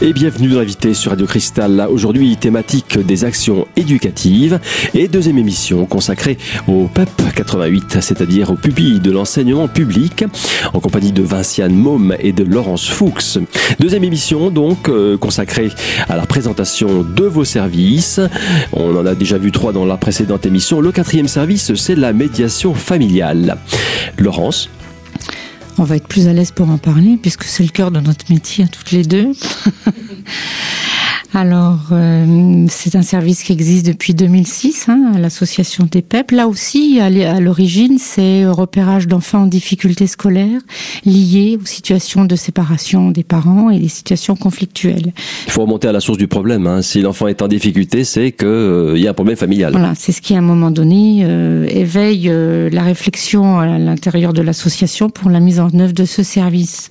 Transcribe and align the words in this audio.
Et 0.00 0.12
bienvenue 0.12 0.50
dans 0.50 0.60
l'invité 0.60 0.94
sur 0.94 1.10
Radio 1.10 1.26
Cristal. 1.26 1.88
Aujourd'hui, 1.90 2.36
thématique 2.36 2.98
des 3.00 3.24
actions 3.24 3.66
éducatives 3.74 4.60
et 4.94 5.08
deuxième 5.08 5.38
émission 5.38 5.86
consacrée 5.86 6.38
au 6.68 6.86
PEP 6.86 7.10
88, 7.34 7.98
c'est-à-dire 8.00 8.52
aux 8.52 8.54
pupilles 8.54 9.00
de 9.00 9.10
l'enseignement 9.10 9.66
public, 9.66 10.24
en 10.72 10.78
compagnie 10.78 11.10
de 11.10 11.24
Vinciane 11.24 11.74
Môme 11.74 12.14
et 12.20 12.32
de 12.32 12.44
Laurence 12.44 12.88
Fuchs. 12.88 13.38
Deuxième 13.80 14.04
émission 14.04 14.50
donc 14.50 14.88
euh, 14.88 15.16
consacrée 15.18 15.70
à 16.08 16.14
la 16.14 16.26
présentation 16.26 17.02
de 17.02 17.24
vos 17.24 17.44
services. 17.44 18.20
On 18.72 18.96
en 18.96 19.04
a 19.04 19.16
déjà 19.16 19.36
vu 19.36 19.50
trois 19.50 19.72
dans 19.72 19.84
la 19.84 19.96
précédente 19.96 20.46
émission. 20.46 20.80
Le 20.80 20.92
quatrième 20.92 21.26
service, 21.26 21.74
c'est 21.74 21.96
la 21.96 22.12
médiation 22.12 22.72
familiale. 22.72 23.56
Laurence 24.16 24.70
on 25.78 25.84
va 25.84 25.96
être 25.96 26.08
plus 26.08 26.28
à 26.28 26.32
l'aise 26.32 26.50
pour 26.50 26.68
en 26.70 26.78
parler, 26.78 27.18
puisque 27.20 27.44
c'est 27.44 27.62
le 27.62 27.70
cœur 27.70 27.90
de 27.90 28.00
notre 28.00 28.30
métier 28.32 28.64
à 28.64 28.68
toutes 28.68 28.90
les 28.90 29.04
deux. 29.04 29.32
Alors, 31.34 31.90
euh, 31.92 32.64
c'est 32.70 32.96
un 32.96 33.02
service 33.02 33.42
qui 33.42 33.52
existe 33.52 33.84
depuis 33.84 34.14
2006, 34.14 34.86
hein, 34.88 35.12
l'association 35.18 35.86
des 35.90 36.00
PEP. 36.00 36.30
Là 36.30 36.48
aussi, 36.48 37.00
à 37.00 37.38
l'origine, 37.38 37.98
c'est 37.98 38.46
repérage 38.46 39.06
d'enfants 39.06 39.42
en 39.42 39.46
difficulté 39.46 40.06
scolaire 40.06 40.60
liés 41.04 41.58
aux 41.60 41.66
situations 41.66 42.24
de 42.24 42.34
séparation 42.34 43.10
des 43.10 43.24
parents 43.24 43.68
et 43.68 43.78
des 43.78 43.88
situations 43.88 44.36
conflictuelles. 44.36 45.12
Il 45.46 45.52
faut 45.52 45.62
remonter 45.62 45.88
à 45.88 45.92
la 45.92 46.00
source 46.00 46.16
du 46.16 46.28
problème. 46.28 46.66
Hein. 46.66 46.80
Si 46.80 47.02
l'enfant 47.02 47.28
est 47.28 47.42
en 47.42 47.48
difficulté, 47.48 48.04
c'est 48.04 48.32
qu'il 48.32 48.48
euh, 48.48 48.98
y 48.98 49.06
a 49.06 49.10
un 49.10 49.14
problème 49.14 49.36
familial. 49.36 49.72
Voilà, 49.72 49.92
c'est 49.96 50.12
ce 50.12 50.22
qui, 50.22 50.34
à 50.34 50.38
un 50.38 50.42
moment 50.42 50.70
donné, 50.70 51.24
euh, 51.24 51.66
éveille 51.68 52.32
la 52.72 52.82
réflexion 52.82 53.58
à 53.58 53.78
l'intérieur 53.78 54.32
de 54.32 54.40
l'association 54.40 55.10
pour 55.10 55.28
la 55.28 55.40
mise 55.40 55.60
en 55.60 55.68
œuvre 55.78 55.92
de 55.92 56.06
ce 56.06 56.22
service. 56.22 56.88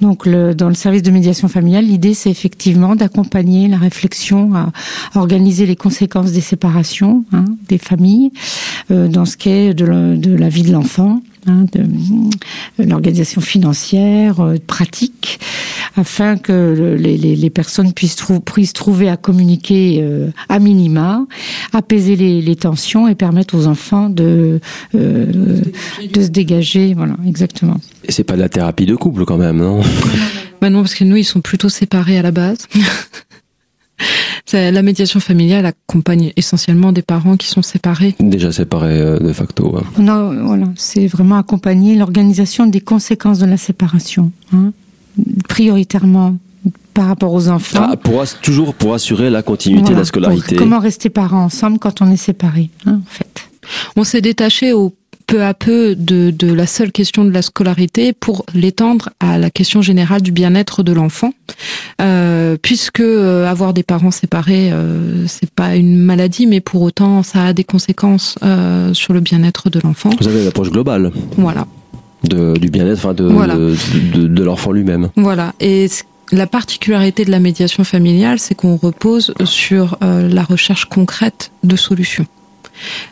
Donc, 0.00 0.26
le, 0.26 0.54
dans 0.54 0.68
le 0.68 0.74
service 0.74 1.02
de 1.02 1.10
médiation 1.10 1.48
familiale, 1.48 1.84
l'idée, 1.84 2.14
c'est 2.14 2.30
effectivement 2.30 2.94
d'accompagner 2.94 3.57
la 3.66 3.78
réflexion 3.78 4.54
à, 4.54 4.72
organiser 5.14 5.66
les 5.66 5.76
conséquences 5.76 6.32
des 6.32 6.40
séparations 6.40 7.24
hein, 7.32 7.44
des 7.68 7.78
familles 7.78 8.30
euh, 8.90 9.08
dans 9.08 9.24
ce 9.24 9.36
qui 9.36 9.48
est 9.48 9.74
de, 9.74 9.84
la 10.36 10.48
vie 10.48 10.62
de 10.62 10.72
l'enfant. 10.72 11.20
Hein, 11.46 11.64
de, 11.72 11.80
euh, 11.80 12.84
l'organisation 12.84 13.40
financière, 13.40 14.40
euh, 14.40 14.56
pratique, 14.66 15.40
afin 15.96 16.36
que 16.36 16.96
les, 16.98 17.50
personnes 17.50 17.92
puissent, 17.92 18.16
puissent, 18.44 18.72
trouver 18.74 19.08
à 19.08 19.16
communiquer 19.16 20.04
à 20.48 20.58
minima, 20.58 21.24
apaiser 21.72 22.16
les, 22.16 22.56
tensions 22.56 23.08
et 23.08 23.14
permettre 23.14 23.56
aux 23.56 23.66
enfants 23.66 24.10
de, 24.10 24.60
de 24.92 25.62
se 26.20 26.28
dégager. 26.28 26.92
Voilà, 26.94 27.14
exactement. 27.26 27.76
Et 28.04 28.12
c'est 28.12 28.24
pas 28.24 28.34
de 28.34 28.40
la 28.40 28.48
thérapie 28.48 28.86
de 28.86 28.94
couple 28.94 29.24
quand 29.24 29.38
même, 29.38 29.58
non? 29.58 29.80
Bah 30.60 30.70
Non, 30.70 30.80
parce 30.80 30.94
que 30.94 31.04
nous, 31.04 31.16
ils 31.16 31.24
sont 31.24 31.40
plutôt 31.40 31.68
séparés 31.68 32.18
à 32.18 32.22
la 32.22 32.30
base. 32.30 32.66
La 34.52 34.82
médiation 34.82 35.20
familiale 35.20 35.66
accompagne 35.66 36.32
essentiellement 36.36 36.92
des 36.92 37.02
parents 37.02 37.36
qui 37.36 37.48
sont 37.48 37.62
séparés. 37.62 38.14
Déjà 38.18 38.50
séparés 38.50 38.98
euh, 38.98 39.18
de 39.18 39.32
facto. 39.32 39.78
Non, 39.98 40.46
voilà, 40.46 40.66
c'est 40.76 41.06
vraiment 41.06 41.36
accompagner 41.36 41.96
l'organisation 41.96 42.66
des 42.66 42.80
conséquences 42.80 43.38
de 43.38 43.46
la 43.46 43.58
séparation, 43.58 44.32
hein, 44.54 44.72
prioritairement 45.48 46.36
par 46.94 47.06
rapport 47.06 47.32
aux 47.32 47.48
enfants. 47.48 47.88
Ah, 47.92 47.96
pour, 47.96 48.24
toujours 48.42 48.74
pour 48.74 48.94
assurer 48.94 49.30
la 49.30 49.42
continuité 49.42 49.92
de 49.92 49.98
la 49.98 50.04
scolarité. 50.04 50.56
comment 50.56 50.80
rester 50.80 51.10
parents 51.10 51.44
ensemble 51.44 51.78
quand 51.78 52.00
on 52.00 52.10
est 52.10 52.16
séparés, 52.16 52.70
hein, 52.86 53.00
en 53.04 53.10
fait. 53.10 53.48
On 53.96 54.04
s'est 54.04 54.20
détaché 54.22 54.72
au 54.72 54.94
peu 55.28 55.44
à 55.44 55.54
peu 55.54 55.94
de, 55.94 56.30
de, 56.30 56.52
la 56.52 56.66
seule 56.66 56.90
question 56.90 57.24
de 57.24 57.30
la 57.30 57.42
scolarité 57.42 58.12
pour 58.14 58.46
l'étendre 58.54 59.10
à 59.20 59.38
la 59.38 59.50
question 59.50 59.82
générale 59.82 60.22
du 60.22 60.32
bien-être 60.32 60.82
de 60.82 60.92
l'enfant, 60.92 61.34
euh, 62.00 62.56
puisque 62.60 63.00
euh, 63.00 63.46
avoir 63.46 63.74
des 63.74 63.82
parents 63.82 64.10
séparés, 64.10 64.72
euh, 64.72 65.26
c'est 65.26 65.50
pas 65.50 65.76
une 65.76 65.98
maladie, 65.98 66.46
mais 66.46 66.60
pour 66.60 66.80
autant, 66.80 67.22
ça 67.22 67.44
a 67.44 67.52
des 67.52 67.62
conséquences 67.62 68.36
euh, 68.42 68.94
sur 68.94 69.12
le 69.12 69.20
bien-être 69.20 69.68
de 69.68 69.78
l'enfant. 69.80 70.10
Vous 70.18 70.28
avez 70.28 70.44
l'approche 70.44 70.70
globale. 70.70 71.12
Voilà. 71.36 71.66
De, 72.24 72.54
du 72.54 72.70
bien-être, 72.70 72.98
enfin 72.98 73.12
de, 73.12 73.28
de, 73.28 74.26
de 74.26 74.42
l'enfant 74.42 74.72
lui-même. 74.72 75.10
Voilà. 75.14 75.52
Et 75.60 75.88
la 76.32 76.46
particularité 76.46 77.26
de 77.26 77.30
la 77.30 77.38
médiation 77.38 77.84
familiale, 77.84 78.38
c'est 78.38 78.54
qu'on 78.54 78.76
repose 78.76 79.34
sur 79.44 79.98
la 80.00 80.42
recherche 80.42 80.86
concrète 80.86 81.52
de 81.62 81.76
solutions. 81.76 82.26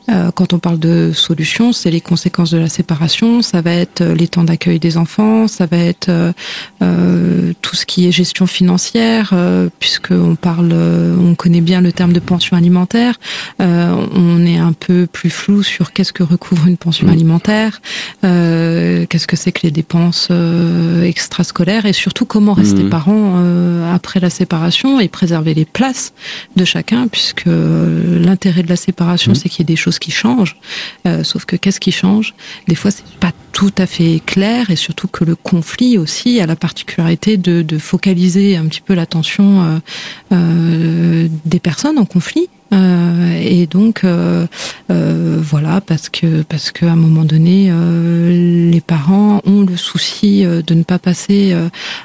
Euh, 0.08 0.30
quand 0.30 0.52
on 0.52 0.58
parle 0.58 0.78
de 0.78 1.12
solutions, 1.14 1.72
c'est 1.72 1.90
les 1.90 2.00
conséquences 2.00 2.50
de 2.50 2.58
la 2.58 2.68
séparation, 2.68 3.42
ça 3.42 3.60
va 3.60 3.72
être 3.72 4.00
euh, 4.00 4.14
les 4.14 4.28
temps 4.28 4.44
d'accueil 4.44 4.78
des 4.78 4.96
enfants, 4.96 5.48
ça 5.48 5.66
va 5.66 5.78
être 5.78 6.08
euh, 6.08 7.52
tout 7.62 7.76
ce 7.76 7.86
qui 7.86 8.06
est 8.06 8.12
gestion 8.12 8.46
financière, 8.46 9.34
puisque 9.78 10.12
on 10.12 10.36
parle, 10.36 10.72
on 10.72 11.34
connaît 11.34 11.60
bien 11.60 11.80
le 11.80 11.92
terme 11.92 12.12
de 12.12 12.20
pension 12.20 12.56
alimentaire. 12.56 13.18
on 13.58 14.46
est 14.46 14.58
un 14.58 14.72
peu 14.72 15.06
plus 15.10 15.30
flou 15.30 15.62
sur 15.62 15.92
qu'est-ce 15.92 16.12
que 16.12 16.22
recouvre 16.22 16.66
une 16.66 16.76
pension 16.76 17.06
mmh. 17.06 17.10
alimentaire, 17.10 17.80
qu'est-ce 18.22 19.26
que 19.26 19.36
c'est 19.36 19.52
que 19.52 19.60
les 19.64 19.70
dépenses 19.70 20.28
extrascolaires 21.04 21.86
et 21.86 21.92
surtout 21.92 22.26
comment 22.26 22.52
rester 22.54 22.84
mmh. 22.84 22.90
parent 22.90 23.34
après 23.92 24.20
la 24.20 24.30
séparation 24.30 25.00
et 25.00 25.08
préserver 25.08 25.54
les 25.54 25.64
places 25.64 26.12
de 26.56 26.64
chacun, 26.64 27.08
puisque 27.08 27.46
l'intérêt 27.46 28.62
de 28.62 28.68
la 28.68 28.76
séparation, 28.76 29.32
mmh. 29.32 29.36
c'est 29.36 29.48
qu'il 29.56 29.64
y 29.64 29.72
ait 29.72 29.74
des 29.74 29.76
choses 29.76 29.98
qui 29.98 30.10
changent. 30.10 30.56
Euh, 31.06 31.24
sauf 31.24 31.44
que 31.44 31.56
qu'est-ce 31.56 31.80
qui 31.80 31.92
change? 31.92 32.34
Des 32.68 32.74
fois, 32.74 32.90
c'est 32.90 33.06
pas 33.18 33.32
tout 33.52 33.72
à 33.78 33.86
fait 33.86 34.20
clair 34.24 34.70
et 34.70 34.76
surtout 34.76 35.08
que 35.08 35.24
le 35.24 35.34
conflit 35.34 35.96
aussi 35.96 36.40
a 36.40 36.46
la 36.46 36.56
particularité 36.56 37.36
de, 37.38 37.78
focaliser 37.78 38.56
un 38.56 38.66
petit 38.66 38.80
peu 38.80 38.94
l'attention 38.94 39.62
euh, 39.62 39.78
euh, 40.32 41.28
des 41.44 41.60
personnes 41.60 41.98
en 41.98 42.04
conflit 42.04 42.48
euh, 42.72 43.40
et 43.40 43.66
donc 43.66 44.02
euh, 44.02 44.46
euh, 44.90 45.38
voilà 45.40 45.80
parce 45.80 46.08
que 46.08 46.42
parce 46.42 46.72
que 46.72 46.84
à 46.84 46.92
un 46.92 46.96
moment 46.96 47.24
donné 47.24 47.70
les 47.70 48.80
parents 48.80 49.40
ont 49.44 49.62
le 49.62 49.76
souci 49.76 50.42
de 50.44 50.74
ne 50.74 50.82
pas 50.82 50.98
passer 50.98 51.56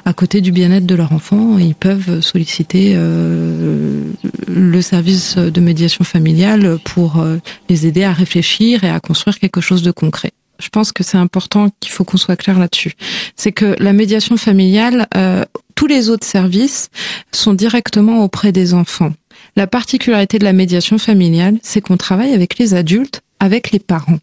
à 0.04 0.12
côté 0.12 0.40
du 0.40 0.52
bien-être 0.52 0.86
de 0.86 0.94
leur 0.94 1.12
enfant 1.12 1.58
ils 1.58 1.74
peuvent 1.74 2.20
solliciter 2.20 2.94
le 2.94 4.82
service 4.82 5.36
de 5.36 5.60
médiation 5.60 6.04
familiale 6.04 6.78
pour 6.84 7.24
les 7.68 7.86
aider 7.86 8.04
à 8.04 8.12
réfléchir 8.12 8.84
et 8.84 8.90
à 8.90 9.00
construire 9.00 9.38
quelque 9.38 9.60
chose 9.60 9.82
de 9.82 9.90
concret 9.90 10.32
je 10.58 10.68
pense 10.68 10.92
que 10.92 11.02
c'est 11.02 11.18
important 11.18 11.70
qu'il 11.80 11.90
faut 11.90 12.04
qu'on 12.04 12.18
soit 12.18 12.36
clair 12.36 12.56
là-dessus. 12.56 12.92
C'est 13.34 13.50
que 13.50 13.74
la 13.80 13.92
médiation 13.92 14.36
familiale, 14.36 15.08
tous 15.74 15.88
les 15.88 16.08
autres 16.08 16.26
services 16.26 16.88
sont 17.32 17.54
directement 17.54 18.22
auprès 18.22 18.52
des 18.52 18.72
enfants. 18.72 19.12
La 19.56 19.66
particularité 19.66 20.38
de 20.38 20.44
la 20.44 20.52
médiation 20.52 20.98
familiale, 20.98 21.58
c'est 21.62 21.80
qu'on 21.80 21.96
travaille 21.96 22.32
avec 22.32 22.58
les 22.58 22.74
adultes, 22.74 23.20
avec 23.38 23.70
les 23.70 23.78
parents. 23.78 24.18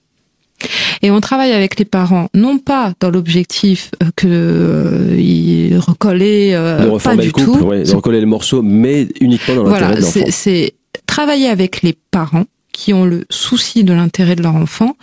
Et 1.01 1.11
on 1.11 1.21
travaille 1.21 1.53
avec 1.53 1.79
les 1.79 1.85
parents, 1.85 2.27
non 2.33 2.57
pas 2.57 2.93
dans 2.99 3.09
l'objectif 3.09 3.91
euh, 4.03 4.07
que 4.15 4.27
euh, 4.27 5.79
recoller 5.79 6.51
euh, 6.53 6.99
pas 6.99 7.15
du 7.15 7.31
tout, 7.31 7.55
de 7.55 7.95
recoller 7.95 8.19
les 8.19 8.25
morceaux, 8.25 8.61
mais 8.61 9.07
uniquement 9.21 9.55
dans 9.55 9.63
l'intérêt 9.63 9.95
de 9.95 10.01
l'enfant. 10.01 10.19
C'est 10.29 10.73
travailler 11.05 11.47
avec 11.47 11.81
les 11.81 11.95
parents 12.11 12.45
qui 12.73 12.93
ont 12.93 13.05
le 13.05 13.25
souci 13.29 13.83
de 13.83 13.93
l'intérêt 13.93 14.35
de 14.35 14.43
leur 14.43 14.55
enfant 14.55 14.95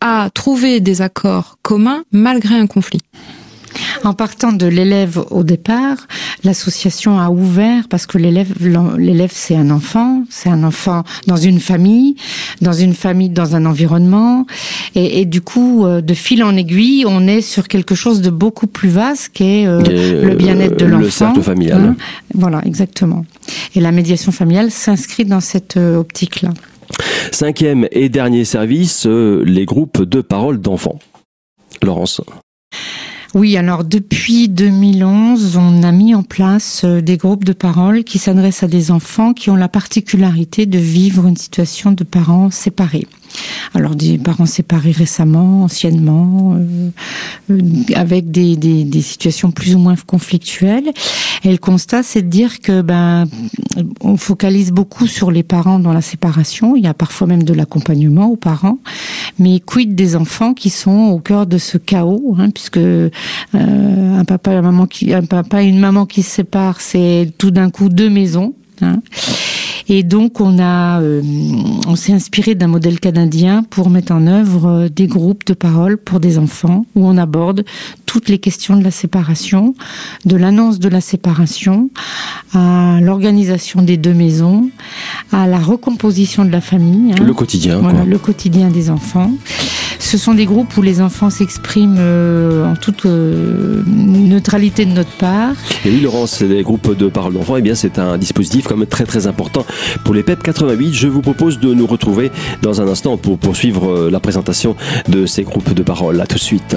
à 0.00 0.30
trouver 0.32 0.80
des 0.80 1.02
accords 1.02 1.58
communs 1.62 2.04
malgré 2.12 2.54
un 2.54 2.66
conflit. 2.66 3.00
En 4.04 4.12
partant 4.12 4.52
de 4.52 4.66
l'élève 4.66 5.22
au 5.30 5.42
départ, 5.42 5.96
l'association 6.42 7.18
a 7.18 7.30
ouvert 7.30 7.88
parce 7.88 8.06
que 8.06 8.18
l'élève, 8.18 8.52
l'élève 8.98 9.30
c'est 9.32 9.56
un 9.56 9.70
enfant, 9.70 10.24
c'est 10.30 10.48
un 10.48 10.62
enfant 10.64 11.04
dans 11.26 11.36
une 11.36 11.60
famille, 11.60 12.16
dans 12.60 12.72
une 12.72 12.94
famille, 12.94 13.30
dans 13.30 13.56
un 13.56 13.66
environnement, 13.66 14.46
et, 14.94 15.24
du 15.24 15.40
coup, 15.40 15.86
euh, 15.86 16.00
de 16.00 16.14
fil 16.14 16.44
en 16.44 16.56
aiguille, 16.56 17.04
on 17.06 17.26
est 17.26 17.40
sur 17.40 17.66
quelque 17.66 17.94
chose 17.94 18.20
de 18.20 18.30
beaucoup 18.30 18.66
plus 18.66 18.88
vaste 18.88 19.30
qui 19.32 19.44
est 19.44 19.66
euh, 19.66 19.80
le 19.80 20.34
bien-être 20.36 20.78
de 20.78 20.84
l'enfant. 20.84 21.04
Le 21.04 21.10
cercle 21.10 21.42
familial. 21.42 21.80
Hein. 21.80 21.96
voilà, 22.34 22.62
exactement. 22.64 23.24
Et 23.74 23.80
la 23.80 23.90
médiation 23.90 24.30
familiale 24.30 24.70
s'inscrit 24.70 25.24
dans 25.24 25.40
cette 25.40 25.76
euh, 25.76 25.96
optique-là. 25.96 26.50
Cinquième 27.32 27.88
et 27.90 28.08
dernier 28.08 28.44
service, 28.44 29.06
les 29.06 29.64
groupes 29.64 30.02
de 30.02 30.20
parole 30.20 30.60
d'enfants. 30.60 30.98
Laurence. 31.82 32.20
Oui, 33.34 33.56
alors 33.56 33.82
depuis 33.82 34.48
2011, 34.48 35.56
on 35.56 35.82
a 35.82 35.90
mis 35.90 36.14
en 36.14 36.22
place 36.22 36.82
euh, 36.84 37.00
des 37.00 37.16
groupes 37.16 37.42
de 37.42 37.52
parole 37.52 38.04
qui 38.04 38.20
s'adressent 38.20 38.62
à 38.62 38.68
des 38.68 38.92
enfants 38.92 39.32
qui 39.34 39.50
ont 39.50 39.56
la 39.56 39.68
particularité 39.68 40.66
de 40.66 40.78
vivre 40.78 41.26
une 41.26 41.36
situation 41.36 41.90
de 41.90 42.04
parents 42.04 42.52
séparés. 42.52 43.08
Alors 43.74 43.94
des 43.96 44.18
parents 44.18 44.46
séparés 44.46 44.92
récemment, 44.92 45.64
anciennement, 45.64 46.54
euh, 46.54 46.90
euh, 47.50 47.60
avec 47.94 48.30
des, 48.30 48.56
des, 48.56 48.84
des, 48.84 49.02
situations 49.02 49.50
plus 49.50 49.74
ou 49.74 49.78
moins 49.78 49.96
conflictuelles. 49.96 50.92
Et 51.42 51.50
le 51.50 51.58
constat, 51.58 52.02
c'est 52.02 52.22
de 52.22 52.28
dire 52.28 52.60
que 52.60 52.82
ben 52.82 53.26
on 54.00 54.16
focalise 54.16 54.70
beaucoup 54.70 55.06
sur 55.06 55.30
les 55.30 55.42
parents 55.42 55.78
dans 55.78 55.92
la 55.92 56.00
séparation. 56.00 56.76
Il 56.76 56.84
y 56.84 56.86
a 56.86 56.94
parfois 56.94 57.26
même 57.26 57.42
de 57.42 57.52
l'accompagnement 57.52 58.26
aux 58.26 58.36
parents, 58.36 58.78
mais 59.38 59.60
quid 59.60 59.94
des 59.94 60.16
enfants 60.16 60.54
qui 60.54 60.70
sont 60.70 61.10
au 61.10 61.18
cœur 61.18 61.46
de 61.46 61.58
ce 61.58 61.78
chaos, 61.78 62.36
hein, 62.38 62.50
puisque 62.50 62.78
euh, 62.78 63.10
un 63.52 64.24
papa 64.24 64.52
et 64.52 64.56
une 64.56 64.62
maman 64.62 64.86
qui 64.86 65.12
un 65.12 65.24
papa 65.24 65.62
et 65.62 65.66
une 65.66 65.80
maman 65.80 66.06
qui 66.06 66.22
se 66.22 66.30
séparent, 66.30 66.80
c'est 66.80 67.32
tout 67.38 67.50
d'un 67.50 67.70
coup 67.70 67.88
deux 67.88 68.10
maisons. 68.10 68.54
Hein. 68.80 69.00
Et 69.88 70.02
donc 70.02 70.40
on 70.40 70.58
a, 70.58 71.00
euh, 71.00 71.22
on 71.86 71.96
s'est 71.96 72.12
inspiré 72.12 72.54
d'un 72.54 72.68
modèle 72.68 73.00
canadien 73.00 73.62
pour 73.62 73.90
mettre 73.90 74.12
en 74.12 74.26
œuvre 74.26 74.66
euh, 74.66 74.88
des 74.88 75.06
groupes 75.06 75.44
de 75.44 75.54
parole 75.54 75.98
pour 75.98 76.20
des 76.20 76.38
enfants 76.38 76.86
où 76.94 77.06
on 77.06 77.16
aborde 77.18 77.64
toutes 78.06 78.28
les 78.28 78.38
questions 78.38 78.76
de 78.76 78.84
la 78.84 78.90
séparation, 78.90 79.74
de 80.24 80.36
l'annonce 80.36 80.78
de 80.78 80.88
la 80.88 81.00
séparation, 81.00 81.90
à 82.54 83.00
l'organisation 83.02 83.82
des 83.82 83.96
deux 83.96 84.14
maisons, 84.14 84.70
à 85.32 85.46
la 85.46 85.58
recomposition 85.58 86.44
de 86.44 86.50
la 86.50 86.60
famille. 86.60 87.12
Hein. 87.12 87.24
Le 87.24 87.34
quotidien. 87.34 87.78
Voilà, 87.78 88.04
le 88.04 88.18
quotidien 88.18 88.70
des 88.70 88.88
enfants. 88.88 89.32
Ce 89.98 90.18
sont 90.18 90.34
des 90.34 90.46
groupes 90.46 90.76
où 90.76 90.82
les 90.82 91.00
enfants 91.00 91.30
s'expriment 91.30 91.96
euh, 91.98 92.64
en 92.64 92.76
toute 92.76 93.04
neutralité 93.04 94.84
de 94.84 94.92
notre 94.92 95.12
part. 95.12 95.52
Et 95.84 95.90
oui, 95.90 96.00
Laurence, 96.00 96.40
les 96.40 96.62
groupes 96.62 96.96
de 96.96 97.08
parole 97.08 97.34
d'enfants, 97.34 97.56
eh 97.56 97.62
bien, 97.62 97.74
c'est 97.74 97.98
un 97.98 98.18
dispositif 98.18 98.66
quand 98.66 98.76
même 98.76 98.86
très 98.86 99.04
très 99.04 99.26
important 99.26 99.66
pour 100.04 100.14
les 100.14 100.22
PEP 100.22 100.42
88. 100.42 100.92
Je 100.92 101.08
vous 101.08 101.22
propose 101.22 101.58
de 101.58 101.72
nous 101.74 101.86
retrouver 101.86 102.30
dans 102.62 102.80
un 102.80 102.88
instant 102.88 103.16
pour 103.16 103.38
poursuivre 103.38 103.90
euh, 103.90 104.10
la 104.10 104.20
présentation 104.20 104.76
de 105.08 105.26
ces 105.26 105.42
groupes 105.42 105.74
de 105.74 105.82
parole. 105.82 106.20
À 106.20 106.26
tout 106.26 106.36
de 106.36 106.40
suite. 106.40 106.76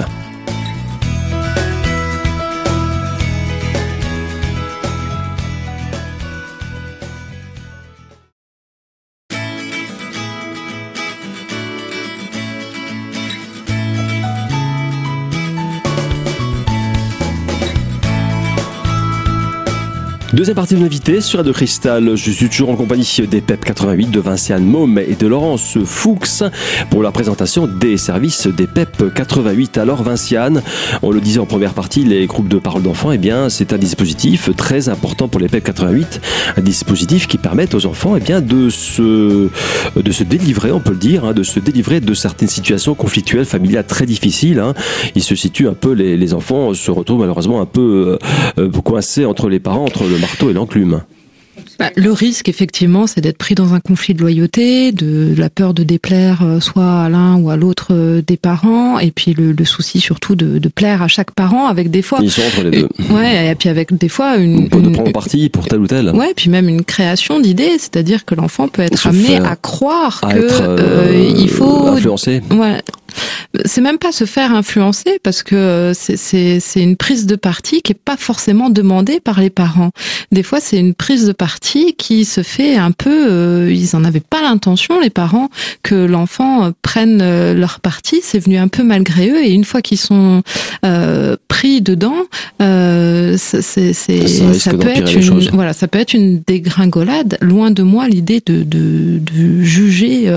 Deuxième 20.38 20.54
partie 20.54 20.76
de 20.76 20.80
l'invité 20.80 21.20
sur 21.20 21.40
Radio 21.40 21.52
Cristal. 21.52 22.14
Je 22.14 22.30
suis 22.30 22.48
toujours 22.48 22.70
en 22.70 22.76
compagnie 22.76 23.04
des 23.28 23.40
PEP 23.40 23.64
88 23.64 24.12
de 24.12 24.20
Vinciane 24.20 24.64
Môme 24.64 25.00
et 25.00 25.16
de 25.16 25.26
Laurence 25.26 25.76
Fuchs 25.84 26.44
pour 26.90 27.02
la 27.02 27.10
présentation 27.10 27.66
des 27.66 27.96
services 27.96 28.46
des 28.46 28.68
PEP 28.68 29.12
88. 29.12 29.78
Alors 29.78 30.04
Vinciane, 30.04 30.62
on 31.02 31.10
le 31.10 31.20
disait 31.20 31.40
en 31.40 31.46
première 31.46 31.74
partie, 31.74 32.04
les 32.04 32.28
groupes 32.28 32.46
de 32.46 32.60
parole 32.60 32.82
d'enfants, 32.82 33.10
eh 33.10 33.18
bien, 33.18 33.48
c'est 33.48 33.72
un 33.72 33.78
dispositif 33.78 34.54
très 34.56 34.88
important 34.88 35.26
pour 35.26 35.40
les 35.40 35.48
PEP 35.48 35.64
88. 35.64 36.20
Un 36.56 36.62
dispositif 36.62 37.26
qui 37.26 37.36
permet 37.36 37.74
aux 37.74 37.86
enfants, 37.86 38.14
eh 38.14 38.20
bien, 38.20 38.40
de 38.40 38.70
se, 38.70 39.48
de 39.96 40.12
se 40.12 40.22
délivrer, 40.22 40.70
on 40.70 40.78
peut 40.78 40.92
le 40.92 40.98
dire, 40.98 41.24
hein, 41.24 41.32
de 41.32 41.42
se 41.42 41.58
délivrer 41.58 41.98
de 41.98 42.14
certaines 42.14 42.46
situations 42.46 42.94
conflictuelles, 42.94 43.44
familiales 43.44 43.86
très 43.86 44.06
difficiles. 44.06 44.60
Hein. 44.60 44.74
Il 45.16 45.24
se 45.24 45.34
situe 45.34 45.66
un 45.66 45.74
peu, 45.74 45.94
les, 45.94 46.16
les 46.16 46.32
enfants 46.32 46.74
se 46.74 46.92
retrouvent 46.92 47.18
malheureusement 47.18 47.60
un 47.60 47.66
peu 47.66 48.18
euh, 48.56 48.62
euh, 48.62 48.70
coincés 48.70 49.24
entre 49.24 49.48
les 49.48 49.58
parents, 49.58 49.84
entre 49.84 50.04
le 50.04 50.27
marteau 50.28 50.50
et 50.50 50.52
l'enclume. 50.52 51.00
Bah, 51.78 51.90
le 51.96 52.12
risque, 52.12 52.48
effectivement, 52.48 53.06
c'est 53.06 53.20
d'être 53.20 53.38
pris 53.38 53.54
dans 53.54 53.72
un 53.72 53.80
conflit 53.80 54.12
de 54.12 54.20
loyauté, 54.20 54.90
de 54.90 55.32
la 55.36 55.48
peur 55.48 55.74
de 55.74 55.84
déplaire 55.84 56.42
euh, 56.42 56.60
soit 56.60 57.02
à 57.02 57.08
l'un 57.08 57.36
ou 57.36 57.50
à 57.50 57.56
l'autre 57.56 57.88
euh, 57.92 58.20
des 58.20 58.36
parents, 58.36 58.98
et 58.98 59.12
puis 59.12 59.32
le, 59.32 59.54
souci 59.64 60.00
surtout 60.00 60.34
de, 60.34 60.68
plaire 60.68 61.02
à 61.02 61.08
chaque 61.08 61.30
parent, 61.30 61.66
avec 61.66 61.90
des 61.90 62.02
fois. 62.02 62.18
Ils 62.20 62.30
sont 62.30 62.42
entre 62.42 62.62
les 62.62 62.82
deux. 62.82 62.88
Ouais, 63.10 63.52
et 63.52 63.54
puis 63.54 63.68
avec 63.68 63.96
des 63.96 64.08
fois 64.08 64.36
une. 64.36 64.68
De 64.68 64.90
prendre 64.90 65.12
parti 65.12 65.48
pour 65.48 65.66
tel 65.66 65.80
ou 65.80 65.86
tel. 65.86 66.10
Ouais, 66.10 66.32
et 66.32 66.34
puis 66.34 66.50
même 66.50 66.68
une 66.68 66.84
création 66.84 67.40
d'idées, 67.40 67.78
c'est-à-dire 67.78 68.24
que 68.24 68.34
l'enfant 68.34 68.68
peut 68.68 68.82
être 68.82 69.06
amené 69.06 69.36
à 69.36 69.54
croire 69.56 70.20
à 70.22 70.34
que 70.34 70.40
euh, 70.40 71.32
il 71.36 71.48
faut 71.48 71.86
influencer. 71.86 72.42
Ouais, 72.50 72.80
c'est 73.64 73.80
même 73.80 73.98
pas 73.98 74.12
se 74.12 74.24
faire 74.24 74.54
influencer 74.54 75.18
parce 75.22 75.42
que 75.42 75.92
c'est 75.94 76.60
une 76.76 76.96
prise 76.96 77.26
de 77.26 77.36
parti 77.36 77.82
qui 77.82 77.92
est 77.92 77.98
pas 78.02 78.16
forcément 78.16 78.70
demandée 78.70 79.20
par 79.20 79.40
les 79.40 79.50
parents. 79.50 79.90
Des 80.32 80.42
fois, 80.42 80.60
c'est 80.60 80.78
une 80.78 80.94
prise 80.94 81.26
de 81.26 81.32
parti 81.32 81.94
qui 81.94 82.24
se 82.24 82.42
fait 82.42 82.76
un 82.76 82.90
peu. 82.90 83.30
Euh, 83.30 83.72
ils 83.72 83.96
en 83.96 84.04
avaient 84.04 84.20
pas 84.20 84.42
l'intention, 84.42 85.00
les 85.00 85.10
parents, 85.10 85.48
que 85.82 85.94
l'enfant 85.94 86.64
euh, 86.64 86.70
prenne 86.82 87.20
euh, 87.22 87.54
leur 87.54 87.80
parti. 87.80 88.20
C'est 88.22 88.38
venu 88.38 88.56
un 88.56 88.68
peu 88.68 88.82
malgré 88.82 89.30
eux 89.30 89.44
et 89.44 89.50
une 89.50 89.64
fois 89.64 89.82
qu'ils 89.82 89.98
sont 89.98 90.42
pris 91.48 91.80
dedans, 91.82 92.16
c'est 92.60 93.62
ça, 93.62 94.72
peut 94.74 94.88
être 94.88 95.14
une 95.14 95.50
voilà, 95.52 95.72
ça 95.72 95.88
peut 95.88 95.98
être 95.98 96.14
une 96.14 96.42
dégringolade. 96.46 97.38
Loin 97.40 97.70
de 97.70 97.82
moi 97.82 98.08
l'idée 98.08 98.42
de, 98.44 98.62
de, 98.62 99.18
de 99.18 99.62
juger 99.62 100.32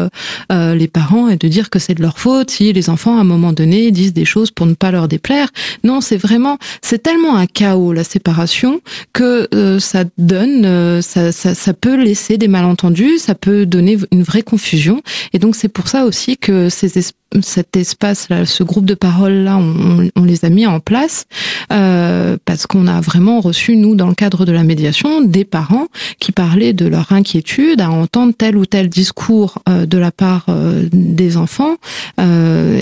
les 0.50 0.88
parents 0.88 1.30
et 1.30 1.38
de 1.38 1.48
dire 1.48 1.70
que 1.70 1.80
c'est 1.80 1.96
de 1.96 2.02
leur 2.02 2.18
faute 2.18 2.60
les 2.74 2.90
enfants 2.90 3.18
à 3.18 3.22
un 3.22 3.26
moment 3.26 3.54
donné 3.54 3.92
disent 3.92 4.14
des 4.14 4.26
choses 4.26 4.52
pour 4.52 4.66
ne 4.66 4.74
pas 4.74 4.92
leur 4.92 5.08
déplaire. 5.08 5.50
Non, 5.84 6.02
c'est 6.02 6.18
vraiment, 6.18 6.58
c'est 6.82 7.02
tellement 7.02 7.36
un 7.36 7.46
chaos 7.46 7.94
la 7.94 8.04
séparation 8.04 8.82
que 9.14 9.48
euh, 9.54 9.80
ça 9.80 10.04
donne, 10.18 10.66
euh, 10.66 11.02
ça, 11.02 11.32
ça, 11.32 11.56
ça, 11.56 11.74
peut 11.74 11.96
laisser 11.96 12.38
des 12.38 12.48
malentendus, 12.48 13.20
ça 13.20 13.36
peut 13.36 13.66
donner 13.66 13.98
une 14.12 14.24
vraie 14.24 14.44
confusion. 14.44 15.02
Et 15.34 15.40
donc 15.40 15.56
c'est 15.56 15.70
pour 15.70 15.88
ça 15.88 16.06
aussi 16.06 16.38
que 16.38 16.70
ces 16.70 16.98
cet 17.40 17.78
espace-là, 17.78 18.46
ce 18.46 18.64
groupe 18.64 18.86
de 18.86 18.94
parole-là, 18.94 19.58
on, 19.58 20.10
on, 20.16 20.24
les 20.24 20.44
a 20.44 20.50
mis 20.50 20.68
en 20.68 20.80
place 20.80 21.26
euh, 21.72 22.38
parce 22.44 22.68
qu'on 22.68 22.88
a 22.88 23.00
vraiment 23.00 23.40
reçu, 23.40 23.78
nous, 23.78 23.96
dans 23.96 24.08
le 24.08 24.16
cadre 24.16 24.46
de 24.46 24.52
la 24.52 24.64
médiation, 24.64 25.22
des 25.22 25.46
parents 25.46 25.88
qui 26.20 26.32
parlaient 26.32 26.74
de 26.74 26.86
leur 26.86 27.14
inquiétude 27.14 27.80
à 27.80 27.90
entendre 27.90 28.34
tel 28.38 28.58
ou 28.58 28.66
tel 28.66 28.90
discours 28.90 29.60
euh, 29.70 29.86
de 29.86 29.98
la 29.98 30.12
part 30.12 30.46
euh, 30.50 30.88
des 30.92 31.38
enfants. 31.38 31.76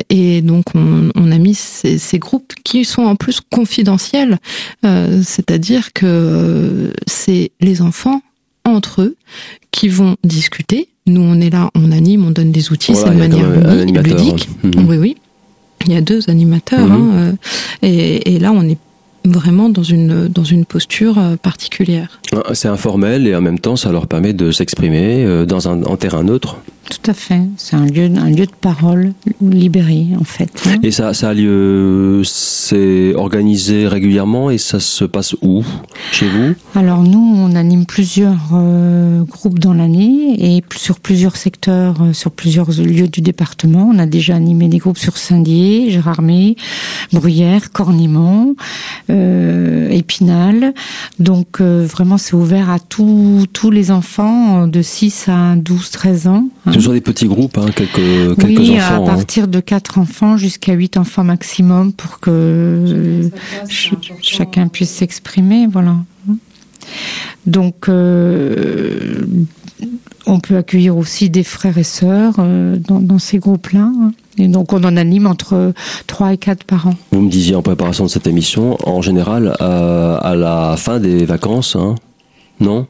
Et 0.10 0.42
donc, 0.42 0.66
on, 0.76 1.32
a 1.32 1.38
mis 1.38 1.54
ces, 1.54 1.98
ces, 1.98 2.20
groupes 2.20 2.54
qui 2.64 2.86
sont 2.86 3.04
en 3.04 3.16
plus 3.16 3.42
confidentiels, 3.42 4.40
c'est-à-dire 4.84 5.94
que 5.94 6.94
c'est 7.08 7.52
les 7.62 7.82
enfants 7.82 8.22
entre 8.66 9.02
eux 9.02 9.16
qui 9.72 9.88
vont 9.88 10.16
discuter 10.24 10.90
nous, 11.10 11.22
on 11.22 11.40
est 11.42 11.50
là, 11.50 11.70
on 11.76 11.92
anime, 11.92 12.26
on 12.26 12.32
donne 12.32 12.52
des 12.52 12.72
outils, 12.72 12.96
c'est 12.96 13.10
de 13.10 13.16
manière 13.16 13.50
ludique. 14.04 14.50
Mhm. 14.64 14.86
Oui, 14.88 14.98
oui. 14.98 15.18
Il 15.86 15.94
y 15.94 15.96
a 15.96 16.02
deux 16.02 16.30
animateurs. 16.30 16.88
Mhm. 16.88 16.92
Hein, 16.92 17.12
euh, 17.14 17.32
et, 17.82 18.36
et, 18.36 18.40
là, 18.40 18.52
on 18.52 18.64
est 18.64 18.78
vraiment 19.26 19.70
dans 19.70 19.84
une, 19.84 20.28
dans 20.28 20.44
une 20.44 20.66
posture 20.66 21.18
euh, 21.18 21.36
particulière. 21.36 22.20
Ah, 22.34 22.54
c'est 22.54 22.68
informel 22.68 23.28
et 23.28 23.36
en 23.36 23.42
même 23.42 23.60
temps, 23.60 23.76
ça 23.76 23.92
leur 23.92 24.08
permet 24.08 24.34
de 24.34 24.52
s'exprimer 24.52 25.26
euh, 25.26 25.46
dans 25.46 25.68
un 25.68 25.84
en 25.84 25.98
terrain 25.98 26.24
neutre. 26.24 26.58
Tout 26.90 27.12
à 27.12 27.14
fait. 27.14 27.42
C'est 27.58 27.76
un 27.76 27.86
lieu, 27.86 28.06
un 28.06 28.30
lieu 28.30 28.46
de 28.46 28.52
parole 28.60 29.14
libéré, 29.42 30.08
en 30.20 30.24
fait. 30.24 30.50
Hein. 30.66 30.80
Et 30.82 30.92
ça, 30.92 31.14
ça 31.14 31.30
a 31.30 31.34
lieu, 31.34 32.24
c'est 32.26 33.14
organisé 33.16 33.88
régulièrement 33.88 34.50
et 34.50 34.58
ça 34.58 34.80
se 34.80 35.06
passe 35.06 35.36
où? 35.42 35.64
Chez 36.12 36.28
vous? 36.28 36.56
Alors 36.74 37.04
nous, 37.04 37.20
on 37.20 37.56
anime 37.56 37.86
plusieurs 37.86 38.50
euh, 38.54 39.24
groupes 39.24 39.60
dans 39.60 39.74
l'année 39.74 40.56
et 40.56 40.64
sur 40.76 41.00
plusieurs 41.00 41.36
secteurs, 41.38 41.96
euh, 42.02 42.14
sur 42.14 42.32
plusieurs 42.32 42.72
lieux 42.72 43.08
du 43.08 43.22
département. 43.22 43.90
On 43.94 44.00
a 44.00 44.08
déjà 44.08 44.36
animé 44.36 44.68
des 44.68 44.78
groupes 44.78 44.98
sur 44.98 45.18
Saint-Dié, 45.18 45.92
Gérardmer, 45.92 46.56
Bruyères, 47.14 47.72
Cornimont, 47.72 48.56
euh, 49.12 49.90
Épinal. 49.90 50.74
Donc 51.20 51.62
euh, 51.62 51.86
vraiment, 51.86 52.18
c'est 52.18 52.34
ouvert 52.34 52.70
à 52.72 52.80
tous 52.80 53.46
tous 53.54 53.70
les 53.70 53.92
enfants 53.92 54.66
de 54.68 54.82
6 54.82 55.30
à 55.30 55.56
12, 55.56 55.92
13 55.92 56.28
ans. 56.28 56.50
Hein. 56.66 56.79
Toujours 56.80 56.94
des 56.94 57.02
petits 57.02 57.28
groupes, 57.28 57.58
hein, 57.58 57.66
quelques, 57.76 58.38
quelques 58.40 58.58
oui, 58.58 58.78
enfants. 58.78 58.94
à 58.94 59.12
hein. 59.12 59.16
partir 59.18 59.50
de 59.50 59.60
4 59.60 59.98
enfants 59.98 60.38
jusqu'à 60.38 60.72
8 60.72 60.96
enfants 60.96 61.26
maximum 61.26 61.92
pour 61.92 62.22
que 62.22 63.30
ch 63.68 63.94
chacun 64.22 64.70
puisse 64.70 64.90
s'exprimer. 64.90 65.68
Voilà. 65.68 65.98
Donc, 67.46 67.90
euh, 67.90 69.26
on 70.26 70.40
peut 70.40 70.56
accueillir 70.56 70.96
aussi 70.96 71.30
des 71.30 71.44
frères 71.44 71.78
et 71.78 71.84
sœurs 71.84 72.36
euh, 72.40 72.78
dans, 72.78 73.02
dans, 73.02 73.20
ces 73.20 73.40
groupes-là. 73.40 73.92
Hein. 73.94 74.14
Et 74.38 74.48
donc, 74.48 74.72
on 74.72 74.82
en 74.86 74.96
anime 74.96 75.28
entre 75.28 75.74
3 76.08 76.32
et 76.32 76.38
4 76.38 76.64
par 76.64 76.88
an. 76.88 76.94
Vous 77.12 77.20
me 77.20 77.30
disiez 77.30 77.56
en 77.56 77.62
préparation 77.62 78.06
de 78.06 78.10
cette 78.10 78.28
émission, 78.28 78.78
en 78.88 79.02
général, 79.02 79.54
euh, 79.60 80.18
à 80.22 80.34
la 80.34 80.78
fin 80.78 81.02
des 81.02 81.26
vacances, 81.26 81.76
hein, 81.76 81.96
non? 82.62 82.88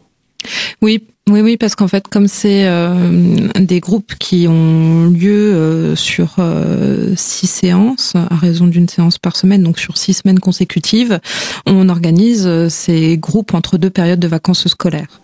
Oui, 0.82 1.04
oui, 1.30 1.42
oui, 1.42 1.58
parce 1.58 1.76
qu'en 1.76 1.88
fait, 1.88 2.08
comme 2.08 2.28
c'est 2.28 2.66
euh, 2.66 3.50
des 3.60 3.80
groupes 3.80 4.14
qui 4.20 4.48
ont 4.48 5.06
lieu 5.06 5.54
euh, 5.54 5.96
sur 5.96 6.36
euh, 6.40 7.14
six 7.16 7.48
séances, 7.48 8.14
à 8.16 8.36
raison 8.36 8.66
d'une 8.66 8.88
séance 8.88 9.18
par 9.18 9.36
semaine, 9.36 9.62
donc 9.62 9.78
sur 9.78 9.98
six 9.98 10.14
semaines 10.14 10.40
consécutives, 10.40 11.20
on 11.66 11.90
organise 11.90 12.48
euh, 12.48 12.70
ces 12.70 13.18
groupes 13.18 13.54
entre 13.54 13.78
deux 13.78 13.90
périodes 13.90 14.20
de 14.20 14.28
vacances 14.28 14.68
scolaires. 14.68 15.22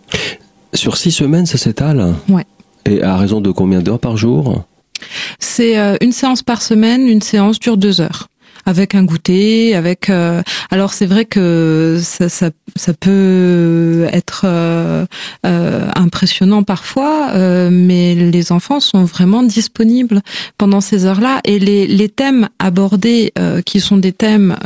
Sur 0.74 0.96
six 0.96 1.10
semaines, 1.10 1.46
ça 1.46 1.58
s'étale 1.58 2.14
Ouais. 2.28 2.44
Et 2.84 3.02
à 3.02 3.16
raison 3.16 3.40
de 3.40 3.50
combien 3.50 3.80
d'heures 3.80 3.98
par 3.98 4.16
jour? 4.16 4.64
C'est 5.38 5.78
euh, 5.78 5.96
une 6.00 6.12
séance 6.12 6.42
par 6.42 6.62
semaine, 6.62 7.08
une 7.08 7.22
séance 7.22 7.58
dure 7.58 7.76
deux 7.76 8.00
heures. 8.00 8.28
Avec 8.66 8.94
un 8.94 9.04
goûter, 9.04 9.74
avec. 9.74 10.10
alors 10.70 10.92
c'est 10.92 11.06
vrai 11.06 11.24
que 11.24 11.98
ça, 12.02 12.28
ça, 12.28 12.50
ça 12.74 12.92
peut 12.92 14.06
être 14.12 14.46
impressionnant 15.42 16.62
parfois, 16.62 17.32
mais 17.70 18.14
les 18.14 18.52
enfants 18.52 18.80
sont 18.80 19.04
vraiment 19.04 19.42
disponibles 19.42 20.20
pendant 20.58 20.80
ces 20.80 21.04
heures-là 21.04 21.40
et 21.44 21.58
les, 21.58 21.86
les 21.86 22.08
thèmes 22.08 22.48
abordés 22.58 23.32
qui 23.64 23.80
sont 23.80 23.96
des 23.96 24.12
thèmes 24.12 24.56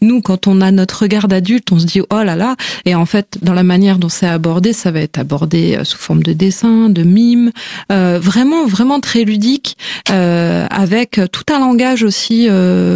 nous 0.00 0.22
quand 0.22 0.46
on 0.46 0.60
a 0.60 0.70
notre 0.70 1.02
regard 1.02 1.28
d'adulte, 1.28 1.72
on 1.72 1.78
se 1.78 1.86
dit 1.86 2.00
oh 2.00 2.22
là 2.22 2.36
là, 2.36 2.56
et 2.84 2.94
en 2.94 3.06
fait 3.06 3.38
dans 3.42 3.54
la 3.54 3.62
manière 3.62 3.98
dont 3.98 4.08
c'est 4.08 4.26
abordé, 4.26 4.72
ça 4.72 4.90
va 4.90 5.00
être 5.00 5.18
abordé 5.18 5.78
sous 5.84 5.98
forme 5.98 6.22
de 6.22 6.32
dessin, 6.32 6.88
de 6.88 7.02
mime, 7.02 7.52
euh, 7.90 8.18
vraiment 8.20 8.66
vraiment 8.66 9.00
très 9.00 9.24
ludique, 9.24 9.76
euh, 10.10 10.66
avec 10.70 11.20
tout 11.30 11.44
un 11.52 11.60
langage 11.60 12.02
aussi 12.02 12.46
euh, 12.48 12.91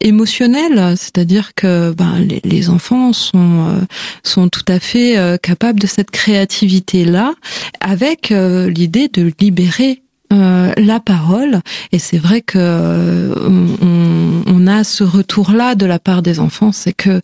émotionnel, 0.00 0.96
c'est-à-dire 0.96 1.54
que 1.54 1.92
ben, 1.92 2.18
les, 2.18 2.40
les 2.44 2.70
enfants 2.70 3.12
sont 3.12 3.86
sont 4.22 4.48
tout 4.48 4.64
à 4.68 4.80
fait 4.80 5.38
capables 5.42 5.80
de 5.80 5.86
cette 5.86 6.10
créativité 6.10 7.04
là, 7.04 7.34
avec 7.80 8.30
l'idée 8.30 9.08
de 9.08 9.32
libérer 9.40 10.02
euh, 10.32 10.72
la 10.76 10.98
parole. 10.98 11.60
Et 11.92 12.00
c'est 12.00 12.18
vrai 12.18 12.40
que 12.40 13.32
on, 13.36 14.42
on, 14.46 14.66
a 14.66 14.82
ce 14.82 15.04
retour 15.04 15.52
là 15.52 15.76
de 15.76 15.86
la 15.86 16.00
part 16.00 16.20
des 16.20 16.40
enfants 16.40 16.72
c'est 16.72 16.92
que 16.92 17.20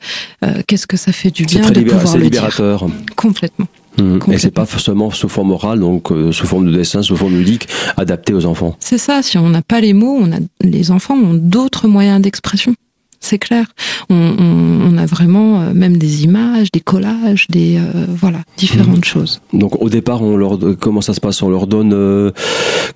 qu'est-ce 0.68 0.86
que 0.86 0.96
ça 0.96 1.10
fait 1.10 1.30
du 1.30 1.44
bien 1.44 1.68
de 1.68 1.80
pouvoir 1.80 2.16
le 2.16 2.22
libérateur. 2.22 2.86
dire 2.86 2.96
complètement 3.16 3.66
Mmh. 3.98 4.32
Et 4.32 4.38
c'est 4.38 4.50
pas 4.50 4.66
seulement 4.66 5.10
sous 5.10 5.28
forme 5.28 5.50
orale, 5.50 5.80
donc 5.80 6.10
euh, 6.10 6.32
sous 6.32 6.46
forme 6.46 6.66
de 6.66 6.72
dessin, 6.72 7.02
sous 7.02 7.16
forme 7.16 7.36
ludique, 7.36 7.68
adapté 7.96 8.32
aux 8.32 8.46
enfants. 8.46 8.76
C'est 8.80 8.98
ça. 8.98 9.22
Si 9.22 9.38
on 9.38 9.48
n'a 9.48 9.62
pas 9.62 9.80
les 9.80 9.92
mots, 9.92 10.18
on 10.20 10.32
a 10.32 10.38
les 10.62 10.90
enfants 10.90 11.14
ont 11.14 11.34
d'autres 11.34 11.88
moyens 11.88 12.20
d'expression. 12.20 12.74
C'est 13.20 13.38
clair. 13.38 13.66
On, 14.10 14.16
on, 14.16 14.94
on, 14.94 14.98
a 14.98 15.06
vraiment 15.06 15.60
euh, 15.60 15.74
même 15.74 15.96
des 15.96 16.24
images, 16.24 16.72
des 16.72 16.80
collages, 16.80 17.46
des 17.48 17.76
euh, 17.76 18.06
voilà 18.08 18.38
différentes 18.56 18.98
mmh. 18.98 19.04
choses. 19.04 19.40
Donc 19.52 19.80
au 19.80 19.88
départ, 19.88 20.22
on 20.22 20.36
leur 20.36 20.58
comment 20.80 21.02
ça 21.02 21.14
se 21.14 21.20
passe? 21.20 21.42
On 21.42 21.50
leur 21.50 21.66
donne 21.66 22.32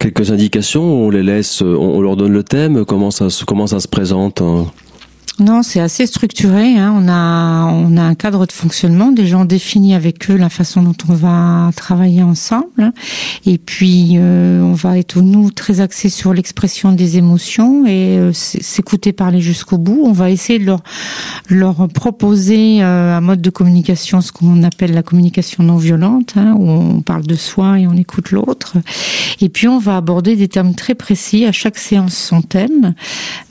quelques 0.00 0.33
indications, 0.33 0.83
on 0.83 1.11
les 1.11 1.23
laisse, 1.23 1.61
on, 1.62 1.67
on, 1.67 2.00
leur 2.00 2.17
donne 2.17 2.33
le 2.33 2.43
thème? 2.43 2.85
Comment 2.85 3.12
ça 3.12 3.29
comment 3.47 3.69
ça 3.69 3.79
se 3.79 3.87
présente 3.87 4.41
hein? 4.41 4.67
Non, 5.38 5.62
c'est 5.62 5.81
assez 5.81 6.07
structuré. 6.07 6.78
Hein. 6.78 6.95
On 6.97 7.09
a 7.09 7.66
on 7.66 7.97
a 7.99 8.02
un 8.02 8.14
cadre 8.14 8.47
de 8.47 8.52
fonctionnement. 8.52 9.12
Déjà, 9.12 9.37
on 9.37 9.45
définit 9.45 9.95
avec 9.95 10.31
eux 10.31 10.37
la 10.37 10.49
façon 10.49 10.83
dont 10.83 10.97
on 11.11 11.12
va 11.12 11.71
travailler 11.76 12.23
ensemble. 12.23 12.93
Et 13.45 13.59
puis, 13.59 14.14
euh, 14.16 14.62
on 14.62 14.73
va 14.73 14.97
être 14.99 15.21
nous 15.21 15.50
très 15.50 15.81
axés 15.81 16.09
sur 16.09 16.33
l'expression 16.33 16.93
des 16.93 17.19
émotions 17.19 17.85
et 17.85 18.19
euh, 18.19 18.33
s'écouter 18.33 19.12
parler 19.12 19.43
jusqu'au 19.43 19.76
bout. 19.76 20.00
On 20.05 20.12
va 20.12 20.31
essayer 20.31 20.59
de 20.59 20.64
leur 20.64 20.83
leur 21.50 21.87
proposer 21.88 22.83
euh, 22.83 23.16
un 23.16 23.21
mode 23.21 23.43
de 23.43 23.50
communication, 23.50 24.23
ce 24.23 24.33
qu'on 24.33 24.62
appelle 24.62 24.95
la 24.95 25.02
communication 25.02 25.64
non 25.64 25.76
violente, 25.76 26.35
hein, 26.37 26.55
où 26.57 26.69
on 26.69 27.02
parle 27.02 27.26
de 27.26 27.35
soi 27.35 27.78
et 27.78 27.87
on 27.87 27.95
écoute 27.95 28.31
l'autre. 28.31 28.78
Et 29.43 29.50
puis, 29.50 29.69
on 29.69 29.78
va 29.78 29.99
aborder 29.99 30.35
des 30.35 30.49
thèmes 30.49 30.75
très 30.75 30.95
précis. 30.95 31.45
À 31.45 31.52
chaque 31.52 31.76
séance, 31.76 32.16
son 32.16 32.40
thème. 32.40 32.95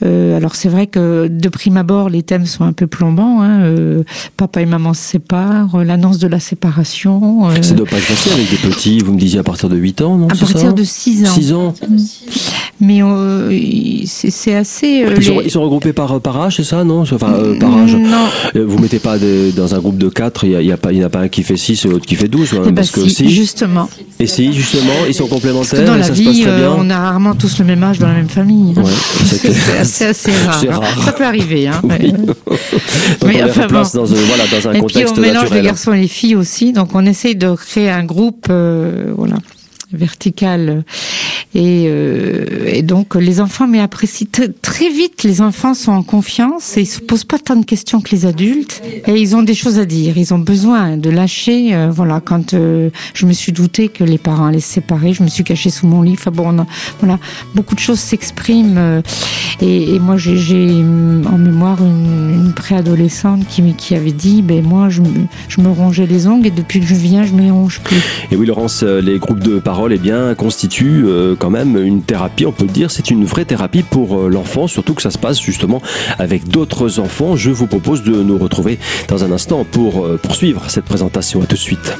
Euh, 0.03 0.35
alors, 0.35 0.55
c'est 0.55 0.69
vrai 0.69 0.87
que 0.87 1.27
de 1.27 1.49
prime 1.49 1.74
abord, 1.75 2.09
les 2.09 2.23
thèmes 2.23 2.45
sont 2.45 2.63
un 2.63 2.73
peu 2.73 2.87
plombants. 2.87 3.41
Hein, 3.41 3.61
euh, 3.61 4.03
papa 4.37 4.61
et 4.61 4.65
maman 4.65 4.93
se 4.93 5.01
séparent, 5.01 5.75
euh, 5.75 5.83
l'annonce 5.83 6.17
de 6.17 6.27
la 6.27 6.39
séparation. 6.39 7.49
Euh... 7.49 7.61
Ça 7.61 7.73
doit 7.73 7.85
pas 7.85 7.97
être 7.97 8.03
facile 8.03 8.33
avec 8.33 8.49
des 8.49 8.57
petits, 8.57 8.99
vous 8.99 9.13
me 9.13 9.19
disiez 9.19 9.39
à 9.39 9.43
partir 9.43 9.69
de 9.69 9.75
8 9.75 10.01
ans, 10.01 10.17
non 10.17 10.27
À 10.27 10.35
partir 10.35 10.59
ça 10.59 10.71
de 10.71 10.83
6 10.83 11.25
ans. 11.25 11.33
6 11.33 11.53
ans. 11.53 11.73
Mais 12.81 13.01
c'est 14.05 14.55
assez... 14.55 14.87
Ils, 14.87 15.13
les... 15.13 15.21
sont, 15.21 15.41
ils, 15.43 15.51
sont, 15.51 15.61
regroupés 15.61 15.93
par, 15.93 16.19
par 16.19 16.41
âge, 16.41 16.57
c'est 16.57 16.63
ça, 16.63 16.83
non 16.83 17.01
Enfin, 17.01 17.33
par 17.59 17.77
âge. 17.77 17.95
Non. 17.95 18.27
Vous 18.55 18.79
mettez 18.79 18.99
pas 18.99 19.17
dans 19.55 19.75
un 19.75 19.79
groupe 19.79 19.97
de 19.97 20.09
4, 20.09 20.45
il 20.45 20.57
n'y 20.57 20.71
a, 20.71 20.75
a, 20.75 20.77
pas, 20.77 20.89
a 20.89 21.09
pas 21.09 21.19
un 21.19 21.27
qui 21.27 21.43
fait 21.43 21.57
6 21.57 21.85
et 21.85 21.87
l'autre 21.87 22.05
qui 22.05 22.15
fait 22.15 22.27
12 22.27 22.53
hein, 22.53 22.63
eh 22.67 22.71
parce 22.73 22.91
ben 22.91 23.03
que 23.03 23.09
si, 23.09 23.29
justement. 23.29 23.89
Et 24.19 24.27
si, 24.27 24.53
justement, 24.53 25.05
ils 25.07 25.13
sont 25.13 25.27
complémentaires 25.27 25.85
dans 25.85 25.95
la 25.95 26.03
ça 26.03 26.13
vie, 26.13 26.23
se 26.23 26.29
passe 26.29 26.41
très 26.41 26.57
bien. 26.57 26.75
on 26.77 26.89
a 26.89 26.97
rarement 26.97 27.35
tous 27.35 27.59
le 27.59 27.65
même 27.65 27.83
âge 27.83 27.99
dans 27.99 28.07
la 28.07 28.13
même 28.13 28.29
famille. 28.29 28.73
Ouais, 28.75 28.83
c'est 29.83 30.05
assez, 30.07 30.31
rare, 30.45 30.63
rare. 30.81 31.03
Ça 31.03 31.11
peut 31.11 31.25
arriver. 31.25 31.64
Hein. 31.67 31.81
Oui. 31.83 32.11
donc 32.25 32.35
Mais 33.25 33.25
on 33.25 33.27
les 33.29 33.43
enfin, 33.43 33.63
replace 33.63 33.93
bon. 33.95 34.01
dans, 34.03 34.11
un- 34.13 34.15
voilà, 34.25 34.43
dans 34.47 34.67
un 34.69 34.73
et 34.73 34.81
puis 34.83 34.97
on 35.05 35.19
mélange 35.21 35.43
naturel. 35.43 35.61
les 35.61 35.67
garçons 35.67 35.93
et 35.93 36.01
les 36.01 36.07
filles 36.07 36.35
aussi, 36.35 36.73
donc 36.73 36.89
on 36.95 37.05
essaye 37.05 37.35
de 37.35 37.53
créer 37.55 37.89
un 37.89 38.03
groupe, 38.03 38.47
euh, 38.49 39.11
voilà, 39.17 39.35
vertical. 39.93 40.83
Et, 41.57 41.85
euh, 41.87 42.65
et 42.67 42.81
donc 42.81 43.15
les 43.15 43.39
enfants, 43.39 43.65
mais 43.65 43.79
apprécient 43.79 44.27
très, 44.61 44.89
vite. 44.89 45.23
Les 45.23 45.39
enfants 45.41 45.73
sont 45.73 45.93
en 45.93 46.03
confiance 46.03 46.75
et 46.75 46.81
ils 46.81 46.85
se 46.85 46.99
posent 46.99 47.23
pas 47.23 47.39
tant 47.39 47.55
de 47.55 47.63
questions 47.63 48.01
que 48.01 48.11
les 48.11 48.25
adultes. 48.25 48.81
Et 49.07 49.13
ils 49.15 49.37
ont 49.37 49.41
des 49.43 49.53
choses 49.53 49.79
à 49.79 49.85
dire. 49.85 50.17
Ils 50.17 50.33
ont 50.33 50.39
besoin 50.39 50.97
de 50.97 51.09
lâcher. 51.09 51.73
euh, 51.73 51.89
voilà, 51.91 52.19
quand 52.19 52.53
euh, 52.53 52.89
je 53.13 53.25
me 53.25 53.31
suis 53.31 53.53
douté 53.53 53.87
que 53.87 54.03
les 54.03 54.17
parents 54.17 54.47
allaient 54.47 54.59
se 54.59 54.73
séparer, 54.73 55.13
je 55.13 55.23
me 55.23 55.29
suis 55.29 55.45
cachée 55.45 55.69
sous 55.69 55.87
mon 55.87 56.01
lit. 56.01 56.13
Enfin 56.13 56.31
bon, 56.31 56.43
on 56.53 56.59
a- 56.59 56.67
voilà, 56.99 57.19
beaucoup 57.53 57.75
de 57.75 57.79
choses 57.79 57.99
s'expriment. 57.99 59.01
Et, 59.61 59.99
moi, 59.99 60.17
j'ai 60.17 60.83
en 61.25 61.37
mémoire 61.37 61.79
une, 61.81 62.53
préadolescente 62.55 63.45
qui, 63.47 63.73
qui 63.73 63.95
avait 63.95 64.11
dit, 64.11 64.41
ben 64.41 64.63
moi, 64.63 64.89
je, 64.89 65.01
me- 65.01 65.69
rongeais 65.69 66.05
les 66.05 66.27
ongles 66.27 66.47
et 66.47 66.51
depuis 66.51 66.79
que 66.79 66.85
je 66.85 66.95
viens, 66.95 67.23
je 67.23 67.33
me 67.33 67.41
les 67.41 67.51
ronge 67.51 67.81
plus. 67.81 67.97
Et 68.31 68.35
oui, 68.35 68.45
Laurence, 68.45 68.83
euh, 68.83 69.01
les 69.01 69.19
groupes 69.19 69.39
de 69.39 69.59
parole 69.59 69.93
eh 69.93 69.97
bien, 69.97 70.35
constituent 70.35 71.03
euh, 71.05 71.35
quand 71.37 71.49
même 71.49 71.77
une 71.77 72.01
thérapie, 72.01 72.45
on 72.45 72.51
peut 72.51 72.65
le 72.65 72.71
dire. 72.71 72.91
C'est 72.91 73.11
une 73.11 73.25
vraie 73.25 73.45
thérapie 73.45 73.83
pour 73.83 74.17
euh, 74.17 74.29
l'enfant, 74.29 74.67
surtout 74.67 74.93
que 74.93 75.01
ça 75.01 75.11
se 75.11 75.17
passe 75.17 75.41
justement 75.41 75.81
avec 76.19 76.47
d'autres 76.47 76.99
enfants. 76.99 77.35
Je 77.35 77.51
vous 77.51 77.67
propose 77.67 78.03
de 78.03 78.21
nous 78.23 78.37
retrouver 78.37 78.79
dans 79.07 79.23
un 79.23 79.31
instant 79.31 79.65
pour 79.69 80.07
poursuivre 80.19 80.63
cette 80.69 80.85
présentation. 80.85 81.41
À 81.41 81.45
tout 81.45 81.55
de 81.55 81.59
suite. 81.59 81.93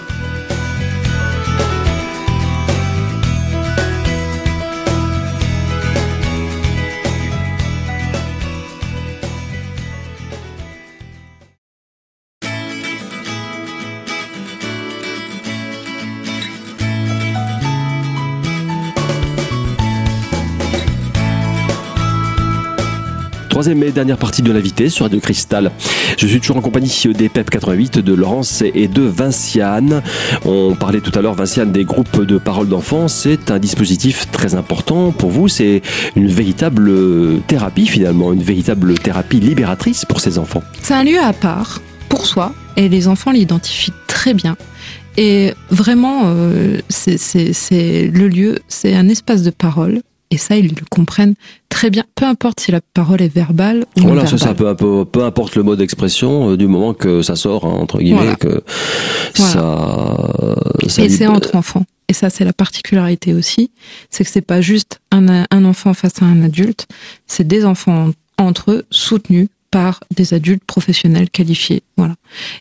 Troisième 23.56 23.82
et 23.84 23.92
dernière 23.94 24.18
partie 24.18 24.42
de 24.42 24.52
l'invité 24.52 24.90
sur 24.90 25.06
Radio 25.06 25.22
Cristal. 25.22 25.72
Je 26.18 26.28
suis 26.28 26.42
toujours 26.42 26.58
en 26.58 26.62
compagnie 26.62 26.92
des 27.18 27.30
PEP 27.30 27.50
88, 27.50 28.00
de 28.00 28.14
Laurence 28.14 28.62
et 28.62 28.90
de 28.90 29.04
Vinciane. 29.04 30.04
On 30.44 30.76
parlait 30.76 31.00
tout 31.00 31.18
à 31.18 31.22
l'heure, 31.22 31.36
Vinciane, 31.36 31.72
des 31.72 31.86
groupes 31.86 32.26
de 32.26 32.38
parole 32.38 32.68
d'enfants. 32.68 33.08
C'est 33.08 33.52
un 33.52 33.58
dispositif 33.58 34.30
très 34.30 34.56
important 34.56 35.14
pour 35.14 35.30
vous. 35.30 35.48
C'est 35.48 35.82
une 36.18 36.28
véritable 36.28 36.92
thérapie 37.48 37.88
finalement, 37.88 38.34
une 38.34 38.44
véritable 38.44 38.96
thérapie 39.00 39.40
libératrice 39.40 40.04
pour 40.04 40.20
ces 40.20 40.38
enfants. 40.38 40.62
C'est 40.82 40.94
un 40.94 41.06
lieu 41.06 41.22
à 41.24 41.32
part 41.32 41.80
pour 42.10 42.26
soi 42.26 42.54
et 42.76 42.90
les 42.90 43.08
enfants 43.08 43.32
l'identifient 43.32 43.94
très 44.08 44.34
bien. 44.34 44.58
Et 45.16 45.54
vraiment, 45.72 46.24
euh, 46.26 46.82
c'est- 46.90 48.12
le 48.14 48.28
lieu, 48.28 48.60
c'est 48.68 48.96
un 48.96 49.08
espace 49.08 49.44
de 49.44 49.50
parole. 49.50 50.02
Et 50.36 50.38
ça, 50.38 50.58
ils 50.58 50.68
le 50.68 50.86
comprennent 50.90 51.36
très 51.70 51.90
bien, 51.90 52.04
peu 52.14 52.26
importe 52.26 52.60
si 52.60 52.72
la 52.74 52.82
parole 52.94 53.22
est 53.22 53.34
verbale 53.34 53.86
ou 53.96 54.02
non 54.02 54.08
Voilà, 54.08 54.26
ça, 54.28 54.36
verbale. 54.36 54.48
ça 54.50 54.76
peu, 54.76 54.76
peu, 54.76 55.06
peu 55.06 55.24
importe 55.24 55.56
le 55.56 55.64
mode 55.64 55.80
d'expression, 55.80 56.52
euh, 56.52 56.58
du 56.58 56.68
moment 56.68 56.94
que 56.94 57.22
ça 57.22 57.38
sort, 57.38 57.64
hein, 57.64 57.70
entre 57.80 58.00
guillemets, 58.00 58.20
Voilà. 58.20 58.36
que 58.36 58.64
ça, 59.34 60.18
ça 60.90 61.04
Et 61.04 61.10
c'est 61.10 61.28
entre 61.28 61.56
enfants. 61.56 61.86
Et 62.10 62.14
ça, 62.14 62.30
c'est 62.30 62.44
la 62.44 62.52
particularité 62.52 63.34
aussi, 63.34 63.72
c'est 64.10 64.26
que 64.26 64.30
c'est 64.30 64.42
pas 64.42 64.60
juste 64.60 65.00
un, 65.12 65.46
un 65.50 65.66
enfant 65.66 65.94
face 65.94 66.22
à 66.22 66.26
un 66.26 66.44
adulte, 66.44 66.86
c'est 67.28 67.48
des 67.48 67.64
enfants 67.64 68.12
entre 68.38 68.72
eux 68.72 68.86
soutenus 68.92 69.48
par 69.72 70.02
des 70.14 70.34
adultes 70.34 70.66
professionnels 70.66 71.30
qualifiés. 71.30 71.82
Voilà. 71.96 72.16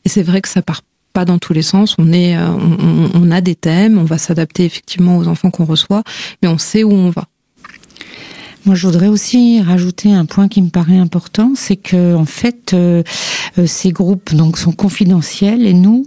Et 0.05 0.09
c'est 0.09 0.23
vrai 0.23 0.41
que 0.41 0.49
ça 0.49 0.63
part 0.63 0.83
pas 1.13 1.25
dans 1.25 1.39
tous 1.39 1.53
les 1.53 1.63
sens. 1.63 1.95
On 1.99 2.13
est, 2.13 2.37
euh, 2.37 2.49
on 3.15 3.31
a 3.31 3.41
des 3.41 3.55
thèmes, 3.55 3.99
on 3.99 4.05
va 4.05 4.19
s'adapter 4.19 4.65
effectivement 4.65 5.17
aux 5.17 5.29
enfants 5.29 5.51
qu'on 5.51 5.65
reçoit, 5.65 6.03
mais 6.43 6.49
on 6.49 6.59
sait 6.59 6.83
où 6.85 6.93
on 6.93 7.09
va. 7.11 7.25
Moi, 8.67 8.75
je 8.75 8.87
voudrais 8.87 9.09
aussi 9.09 9.61
rajouter 9.61 10.15
un 10.15 10.25
point 10.25 10.49
qui 10.49 10.63
me 10.63 10.71
paraît 10.71 10.97
important, 10.97 11.53
c'est 11.55 11.77
que 11.77 12.15
en 12.15 12.25
fait, 12.25 12.73
euh, 12.73 13.03
ces 13.67 13.91
groupes 13.91 14.35
donc 14.35 14.57
sont 14.57 14.73
confidentiels 14.73 15.67
et 15.67 15.75
nous, 15.75 16.07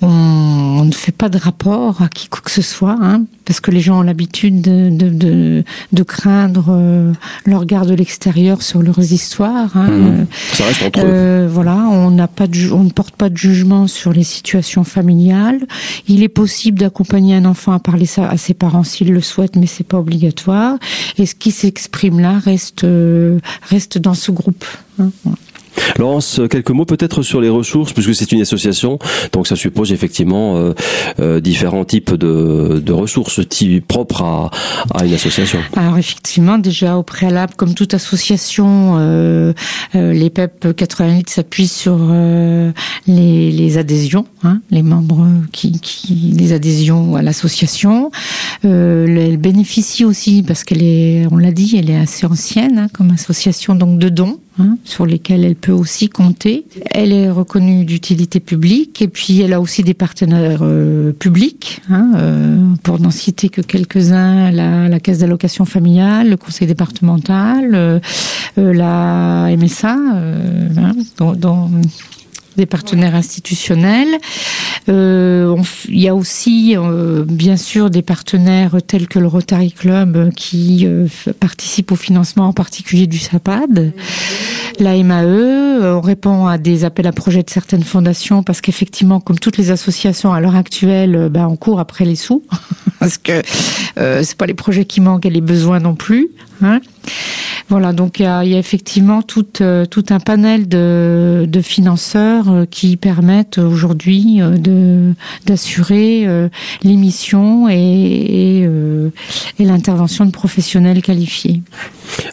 on, 0.00 0.84
ne 0.84 0.92
fait 0.92 1.12
pas 1.12 1.28
de 1.28 1.36
rapport 1.36 2.00
à 2.00 2.08
qui 2.08 2.28
que 2.28 2.50
ce 2.50 2.62
soit, 2.62 2.96
hein, 2.98 3.24
parce 3.44 3.60
que 3.60 3.70
les 3.70 3.80
gens 3.80 3.98
ont 3.98 4.02
l'habitude 4.02 4.62
de, 4.62 4.88
de, 4.88 5.64
de, 5.92 6.02
craindre 6.02 6.68
euh, 6.70 7.12
le 7.44 7.56
regard 7.56 7.84
de 7.84 7.94
l'extérieur 7.94 8.62
sur 8.62 8.80
leurs 8.80 9.12
histoires. 9.12 9.76
Hein. 9.76 9.90
Mmh. 9.90 10.26
Ça 10.52 10.64
reste 10.64 10.82
entre 10.84 11.00
eux. 11.00 11.04
Euh, 11.04 11.48
voilà, 11.50 11.76
on 11.76 12.10
n'a 12.10 12.28
pas 12.28 12.46
de, 12.46 12.72
on 12.72 12.84
ne 12.84 12.90
porte 12.90 13.16
pas 13.16 13.28
de 13.28 13.36
jugement 13.36 13.86
sur 13.86 14.14
les 14.14 14.24
situations 14.24 14.84
familiales. 14.84 15.60
Il 16.06 16.22
est 16.22 16.28
possible 16.28 16.78
d'accompagner 16.78 17.34
un 17.34 17.44
enfant 17.44 17.72
à 17.72 17.80
parler 17.80 18.06
ça 18.06 18.28
à 18.28 18.38
ses 18.38 18.54
parents 18.54 18.84
s'il 18.84 19.12
le 19.12 19.20
souhaite, 19.20 19.56
mais 19.56 19.66
c'est 19.66 19.84
pas 19.86 19.98
obligatoire. 19.98 20.78
Et 21.18 21.26
ce 21.26 21.34
qui 21.34 21.50
s'exprime 21.50 21.97
là 22.20 22.38
reste 22.38 22.84
euh, 22.84 23.38
reste 23.62 23.98
dans 23.98 24.14
ce 24.14 24.30
groupe. 24.30 24.64
Hein. 24.98 25.10
Laurence, 25.98 26.40
quelques 26.50 26.70
mots 26.70 26.84
peut-être 26.84 27.22
sur 27.22 27.40
les 27.40 27.48
ressources, 27.48 27.92
puisque 27.92 28.14
c'est 28.14 28.32
une 28.32 28.40
association, 28.40 28.98
donc 29.32 29.46
ça 29.46 29.56
suppose 29.56 29.92
effectivement 29.92 30.56
euh, 30.56 30.74
euh, 31.20 31.40
différents 31.40 31.84
types 31.84 32.14
de, 32.14 32.92
ressources 32.92 33.40
propres 33.86 34.22
à, 34.22 34.50
à, 34.94 35.04
une 35.04 35.14
association. 35.14 35.60
Alors 35.76 35.98
effectivement, 35.98 36.58
déjà 36.58 36.96
au 36.96 37.02
préalable, 37.02 37.54
comme 37.56 37.74
toute 37.74 37.94
association, 37.94 38.96
euh, 38.98 39.52
euh 39.94 40.12
les 40.12 40.30
PEP 40.30 40.74
88 40.74 41.30
s'appuient 41.30 41.68
sur 41.68 41.98
les, 43.06 43.78
adhésions, 43.78 44.26
hein, 44.42 44.60
les 44.70 44.82
membres 44.82 45.26
qui, 45.52 45.78
qui, 45.80 46.34
les 46.36 46.52
adhésions 46.52 47.14
à 47.16 47.22
l'association. 47.22 48.10
elle 48.64 49.36
bénéficie 49.36 50.04
aussi 50.04 50.42
parce 50.42 50.64
qu'elle 50.64 50.82
est, 50.82 51.26
on 51.30 51.36
l'a 51.36 51.52
dit, 51.52 51.76
elle 51.78 51.90
est 51.90 51.98
assez 51.98 52.26
ancienne 52.26 52.78
hein, 52.78 52.86
comme 52.92 53.10
association 53.10 53.74
donc 53.74 53.98
de 53.98 54.08
dons. 54.08 54.38
Hein, 54.60 54.76
sur 54.82 55.06
lesquels 55.06 55.44
elle 55.44 55.54
peut 55.54 55.72
aussi 55.72 56.08
compter. 56.08 56.64
Elle 56.90 57.12
est 57.12 57.30
reconnue 57.30 57.84
d'utilité 57.84 58.40
publique 58.40 59.00
et 59.00 59.06
puis 59.06 59.40
elle 59.40 59.52
a 59.52 59.60
aussi 59.60 59.84
des 59.84 59.94
partenaires 59.94 60.62
euh, 60.62 61.12
publics, 61.12 61.80
hein, 61.88 62.10
euh, 62.16 62.58
pour 62.82 62.98
n'en 62.98 63.12
citer 63.12 63.50
que 63.50 63.60
quelques-uns, 63.60 64.50
la, 64.50 64.98
caisse 64.98 65.18
d'allocation 65.18 65.64
familiale, 65.64 66.30
le 66.30 66.36
conseil 66.36 66.66
départemental, 66.66 67.70
euh, 67.74 68.00
la 68.56 69.48
MSA, 69.56 69.94
hein, 69.94 70.92
dont 71.36 71.70
des 72.58 72.66
partenaires 72.66 73.14
institutionnels. 73.14 74.18
Euh, 74.88 75.56
il 75.88 76.00
y 76.00 76.08
a 76.08 76.14
aussi, 76.14 76.76
euh, 76.76 77.24
bien 77.24 77.56
sûr, 77.56 77.88
des 77.88 78.02
partenaires 78.02 78.76
tels 78.86 79.08
que 79.08 79.18
le 79.18 79.26
Rotary 79.26 79.72
Club 79.72 80.30
qui 80.34 80.84
euh, 80.84 81.06
participent 81.40 81.92
au 81.92 81.96
financement 81.96 82.48
en 82.48 82.52
particulier 82.52 83.06
du 83.06 83.18
SAPAD. 83.18 83.92
La 84.80 85.02
MAE, 85.02 85.96
on 85.96 86.00
répond 86.00 86.46
à 86.46 86.58
des 86.58 86.84
appels 86.84 87.06
à 87.06 87.12
projets 87.12 87.42
de 87.42 87.50
certaines 87.50 87.84
fondations 87.84 88.42
parce 88.42 88.60
qu'effectivement, 88.60 89.20
comme 89.20 89.38
toutes 89.38 89.56
les 89.56 89.70
associations 89.70 90.32
à 90.32 90.40
l'heure 90.40 90.56
actuelle, 90.56 91.28
ben, 91.30 91.46
on 91.46 91.56
court 91.56 91.80
après 91.80 92.04
les 92.04 92.16
sous 92.16 92.42
parce 92.98 93.18
que 93.18 93.42
c'est 93.96 94.36
pas 94.36 94.46
les 94.46 94.54
projets 94.54 94.84
qui 94.84 95.00
manquent 95.00 95.26
et 95.26 95.30
les 95.30 95.40
besoins 95.40 95.80
non 95.80 95.94
plus. 95.94 96.30
Voilà, 97.68 97.92
donc 97.92 98.18
il 98.18 98.22
y 98.22 98.26
a, 98.26 98.44
effectivement 98.44 99.20
tout, 99.20 99.46
euh, 99.60 99.84
tout 99.84 100.04
un 100.08 100.20
panel 100.20 100.68
de, 100.68 101.46
financeurs 101.62 102.48
euh, 102.48 102.64
qui 102.64 102.96
permettent 102.96 103.58
aujourd'hui 103.58 104.40
euh, 104.40 105.12
d'assurer 105.44 106.26
l'émission 106.82 107.68
et, 107.68 108.66
l'intervention 109.58 110.24
de 110.24 110.30
professionnels 110.30 111.02
qualifiés. 111.02 111.62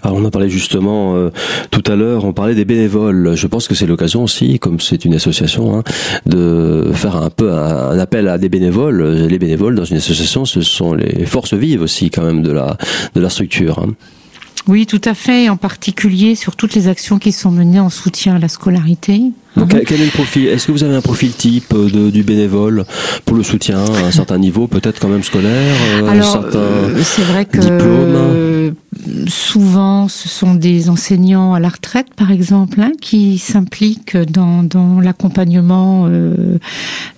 Alors 0.04 0.18
on 0.18 0.26
a 0.26 0.32
parlé 0.32 0.50
justement 0.50 1.30
tout 1.72 1.84
à 1.88 1.96
l'heure, 1.96 2.24
on 2.24 2.34
parlait 2.34 2.56
des 2.56 2.66
bénévoles. 2.66 3.36
Je 3.36 3.48
pense 3.48 3.68
que 3.68 3.76
c'est 3.76 3.88
l'occasion 3.88 4.24
aussi, 4.24 4.60
comme 4.60 4.80
c'est 4.80 5.04
une 5.06 5.16
association, 5.16 5.78
hein, 5.78 5.84
de 6.26 6.92
faire 6.94 7.18
un 7.18 7.30
peu 7.30 7.52
un, 7.52 7.98
appel 8.00 8.30
à 8.30 8.38
des 8.38 8.50
bénévoles. 8.50 9.04
Les 9.28 9.40
bénévoles 9.40 9.76
dans 9.76 9.86
une 9.86 9.98
association, 9.98 10.46
ce 10.46 10.62
sont 10.62 10.94
les 10.94 11.26
forces 11.26 11.54
vives 11.54 11.82
aussi 11.82 12.10
quand 12.10 12.24
même 12.24 12.42
de 12.42 12.52
la 12.52 12.78
de 13.16 13.22
la 13.22 13.30
structure. 13.30 13.80
Hein. 13.80 13.94
Oui, 14.68 14.88
tout 14.88 15.02
à 15.06 15.14
fait, 15.14 15.48
en 15.50 15.58
particulier 15.58 16.34
sur 16.34 16.56
toutes 16.56 16.74
les 16.74 16.88
actions 16.88 17.20
qui 17.20 17.32
sont 17.32 17.52
menées 17.52 17.80
en 17.80 17.92
soutien 17.92 18.36
à 18.36 18.40
la 18.40 18.48
scolarité. 18.48 19.32
Donc, 19.56 19.70
quel 19.86 20.02
est 20.02 20.06
le 20.06 20.12
profil? 20.12 20.48
Est-ce 20.48 20.68
que 20.68 20.72
vous 20.72 20.84
avez 20.84 20.96
un 20.96 21.02
profil 21.02 21.32
type 21.32 21.74
de, 21.74 22.10
du 22.10 22.24
bénévole 22.24 22.84
pour 23.26 23.38
le 23.38 23.44
soutien 23.44 23.78
à 23.78 24.08
un 24.08 24.12
certain 24.12 24.38
niveau, 24.38 24.68
peut-être 24.68 25.00
quand 25.00 25.08
même 25.08 25.24
scolaire 25.24 25.76
euh, 26.02 26.08
Alors, 26.08 26.46
euh, 26.56 27.00
c'est 27.04 27.22
vrai 27.22 27.46
que 27.46 27.60
euh, 27.62 28.72
souvent, 29.28 30.08
ce 30.08 30.28
sont 30.28 30.56
des 30.56 30.90
enseignants 30.90 31.54
à 31.54 31.60
la 31.60 31.70
retraite, 31.70 32.14
par 32.16 32.32
exemple, 32.32 32.82
hein, 32.82 32.92
qui 33.00 33.38
s'impliquent 33.38 34.18
dans, 34.18 34.64
dans 34.64 35.00
l'accompagnement 35.00 36.08
euh, 36.10 36.58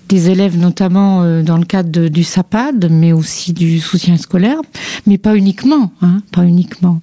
des 0.10 0.30
élèves, 0.30 0.60
notamment 0.60 1.42
dans 1.42 1.58
le 1.58 1.66
cadre 1.66 2.08
du 2.08 2.24
SAPAD, 2.24 2.90
mais 2.92 3.14
aussi 3.14 3.54
du 3.54 3.80
soutien 3.80 4.18
scolaire, 4.18 4.60
mais 5.06 5.18
pas 5.18 5.36
uniquement, 5.36 5.92
hein, 6.02 6.22
pas 6.32 6.44
uniquement. 6.44 7.02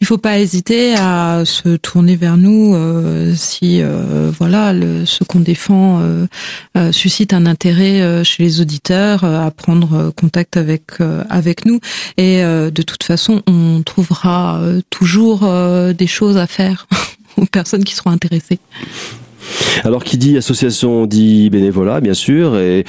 Il 0.00 0.06
faut 0.06 0.18
pas 0.18 0.38
hésiter 0.38 0.94
à 0.96 1.44
se 1.44 1.76
tourner 1.76 2.16
vers 2.16 2.36
nous 2.36 2.74
euh, 2.74 3.34
si 3.36 3.80
euh, 3.80 4.30
voilà 4.38 4.72
le, 4.72 5.06
ce 5.06 5.24
qu'on 5.24 5.40
défend 5.40 6.00
euh, 6.00 6.92
suscite 6.92 7.32
un 7.32 7.46
intérêt 7.46 8.24
chez 8.24 8.42
les 8.42 8.60
auditeurs 8.60 9.24
à 9.24 9.50
prendre 9.50 10.10
contact 10.10 10.56
avec 10.56 10.82
avec 11.30 11.64
nous 11.64 11.80
et 12.16 12.42
de 12.42 12.82
toute 12.82 13.04
façon 13.04 13.42
on 13.46 13.82
trouvera 13.82 14.60
toujours 14.90 15.48
des 15.94 16.06
choses 16.06 16.36
à 16.36 16.46
faire 16.46 16.86
aux 17.36 17.46
personnes 17.46 17.84
qui 17.84 17.94
seront 17.94 18.10
intéressées. 18.10 18.58
Alors 19.84 20.04
qui 20.04 20.18
dit 20.18 20.36
association 20.36 21.06
dit 21.06 21.50
bénévolat 21.50 22.00
bien 22.00 22.14
sûr 22.14 22.58
et 22.58 22.84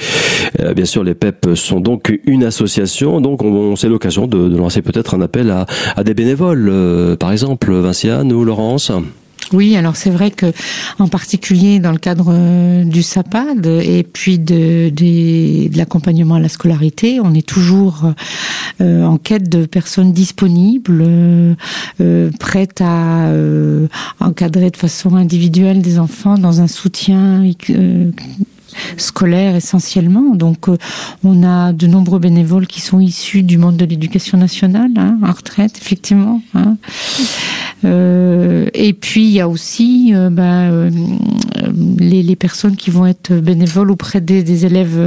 euh, 0.60 0.74
bien 0.74 0.84
sûr 0.84 1.04
les 1.04 1.14
PEP 1.14 1.54
sont 1.54 1.80
donc 1.80 2.18
une 2.26 2.44
association 2.44 3.20
donc 3.20 3.42
on, 3.42 3.76
c'est 3.76 3.88
l'occasion 3.88 4.26
de, 4.26 4.56
lancer 4.56 4.82
peut-être 4.82 5.14
un 5.14 5.20
appel 5.20 5.50
à, 5.50 6.04
des 6.04 6.14
bénévoles 6.14 6.68
euh, 6.70 7.16
par 7.16 7.32
exemple 7.32 7.72
Vinciane 7.72 8.32
ou 8.32 8.44
Laurence. 8.44 8.92
Oui, 9.52 9.76
alors 9.76 9.96
c'est 9.96 10.10
vrai 10.10 10.30
que 10.30 10.46
en 10.98 11.08
particulier 11.08 11.78
dans 11.78 11.92
le 11.92 11.98
cadre 11.98 12.28
euh, 12.30 12.84
du 12.84 13.02
SAPAD 13.02 13.66
et 13.66 14.02
puis 14.02 14.38
de, 14.38 14.90
de, 14.90 15.76
l'accompagnement 15.76 16.34
à 16.36 16.40
la 16.40 16.48
scolarité, 16.48 17.20
on 17.20 17.34
est 17.34 17.46
toujours 17.46 18.12
euh, 18.80 19.04
en 19.04 19.18
quête 19.18 19.48
de 19.48 19.66
personnes 19.66 20.12
disponibles, 20.12 21.04
euh, 22.00 22.30
prêtes 22.38 22.80
à 22.80 23.30
encadrer 24.20 24.70
de 24.70 24.76
façon 24.76 25.14
individuelle 25.14 25.82
des 25.82 25.98
enfants 25.98 26.38
dans 26.38 26.60
un 26.60 26.66
soutien 26.66 27.44
scolaire 28.96 29.56
essentiellement. 29.56 30.34
Donc, 30.34 30.66
on 31.24 31.42
a 31.42 31.72
de 31.72 31.86
nombreux 31.86 32.18
bénévoles 32.18 32.66
qui 32.66 32.80
sont 32.80 33.00
issus 33.00 33.42
du 33.42 33.58
monde 33.58 33.76
de 33.76 33.84
l'éducation 33.84 34.38
nationale, 34.38 34.90
hein, 34.96 35.18
en 35.22 35.32
retraite, 35.32 35.78
effectivement. 35.78 36.42
Hein. 36.54 36.76
Euh, 37.84 38.66
et 38.72 38.92
puis 38.94 39.24
il 39.24 39.32
y 39.32 39.40
a 39.40 39.48
aussi 39.48 40.12
euh, 40.14 40.30
ben, 40.30 40.70
euh, 40.72 40.90
les, 41.98 42.22
les, 42.22 42.36
personnes 42.36 42.74
qui 42.74 42.90
vont 42.90 43.06
être 43.06 43.34
bénévoles 43.34 43.90
auprès 43.90 44.20
des, 44.20 44.42
des 44.42 44.64
élèves 44.64 44.98